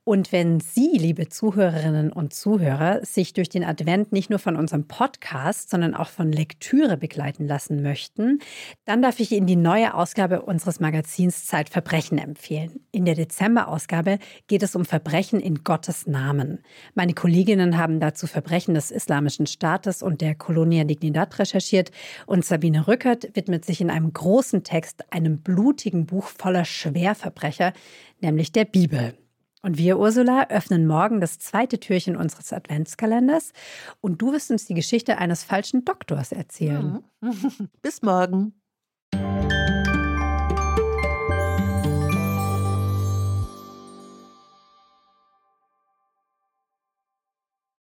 Und 0.07 0.33
wenn 0.33 0.61
Sie, 0.61 0.99
liebe 0.99 1.31
Zuhörerinnen 1.31 2.13
und 2.13 2.35
Zuhörer, 2.35 3.03
sich 3.03 3.33
durch 3.33 3.49
den 3.49 3.65
Advent 3.65 4.13
nicht 4.13 4.29
nur 4.29 4.39
von 4.39 4.55
unserem 4.55 4.87
Podcast, 4.87 5.71
sondern 5.71 5.95
auch 5.95 6.11
von 6.11 6.31
Lektüre 6.31 6.99
begleiten 6.99 7.47
lassen 7.47 7.83
möchten, 7.83 8.41
dann 8.85 9.01
darf 9.01 9.19
ich 9.19 9.33
Ihnen 9.33 9.47
die 9.47 9.57
neue 9.57 9.95
Ausgabe 9.95 10.43
unseres 10.43 10.79
Magazins 10.79 11.47
Zeitverbrechen 11.47 12.19
empfehlen. 12.19 12.81
In 12.93 13.07
der 13.07 13.15
Dezemberausgabe 13.15 14.19
geht 14.47 14.63
es 14.63 14.77
um 14.77 14.85
Verbrechen 14.85 15.41
in 15.41 15.65
Gottes 15.65 16.07
Namen. 16.07 16.59
Meine 16.93 17.15
Kolleginnen 17.15 17.79
haben 17.79 17.99
dazu 17.99 18.27
Verbrechen 18.27 18.75
des 18.75 18.91
Islamischen 18.91 19.47
Staates 19.47 20.03
und 20.03 20.21
der 20.21 20.35
Colonia 20.35 20.85
Dignidad 20.85 21.39
recherchiert 21.39 21.93
und 22.27 22.45
Sabine 22.45 22.87
Rückert 22.87 23.31
widmet 23.33 23.65
sich 23.65 23.81
in 23.81 23.89
einem 23.89 24.13
großen 24.13 24.65
Text 24.65 25.11
einem 25.15 25.39
blutigen 25.39 26.05
Buch 26.05 26.27
voller 26.27 26.67
Schwerverbrecher, 26.67 27.73
nämlich 28.21 28.53
der 28.53 28.67
Bibel. 28.67 29.15
Und 29.65 29.79
wir, 29.79 29.99
Ursula, 29.99 30.49
öffnen 30.51 30.87
morgen 30.87 31.23
das 31.23 31.39
zweite 31.39 31.81
Türchen 31.81 32.17
unseres 32.17 32.53
Adventskalenders 32.53 33.55
und 34.03 34.21
du 34.21 34.31
wirst 34.31 34.51
uns 34.51 34.67
die 34.67 34.75
Geschichte 34.75 35.17
eines 35.17 35.43
falschen 35.43 35.87
Doktors 35.87 36.33
erzählen. 36.33 37.03
Mhm. 37.23 37.71
Bis 37.83 38.03
morgen. 38.03 38.53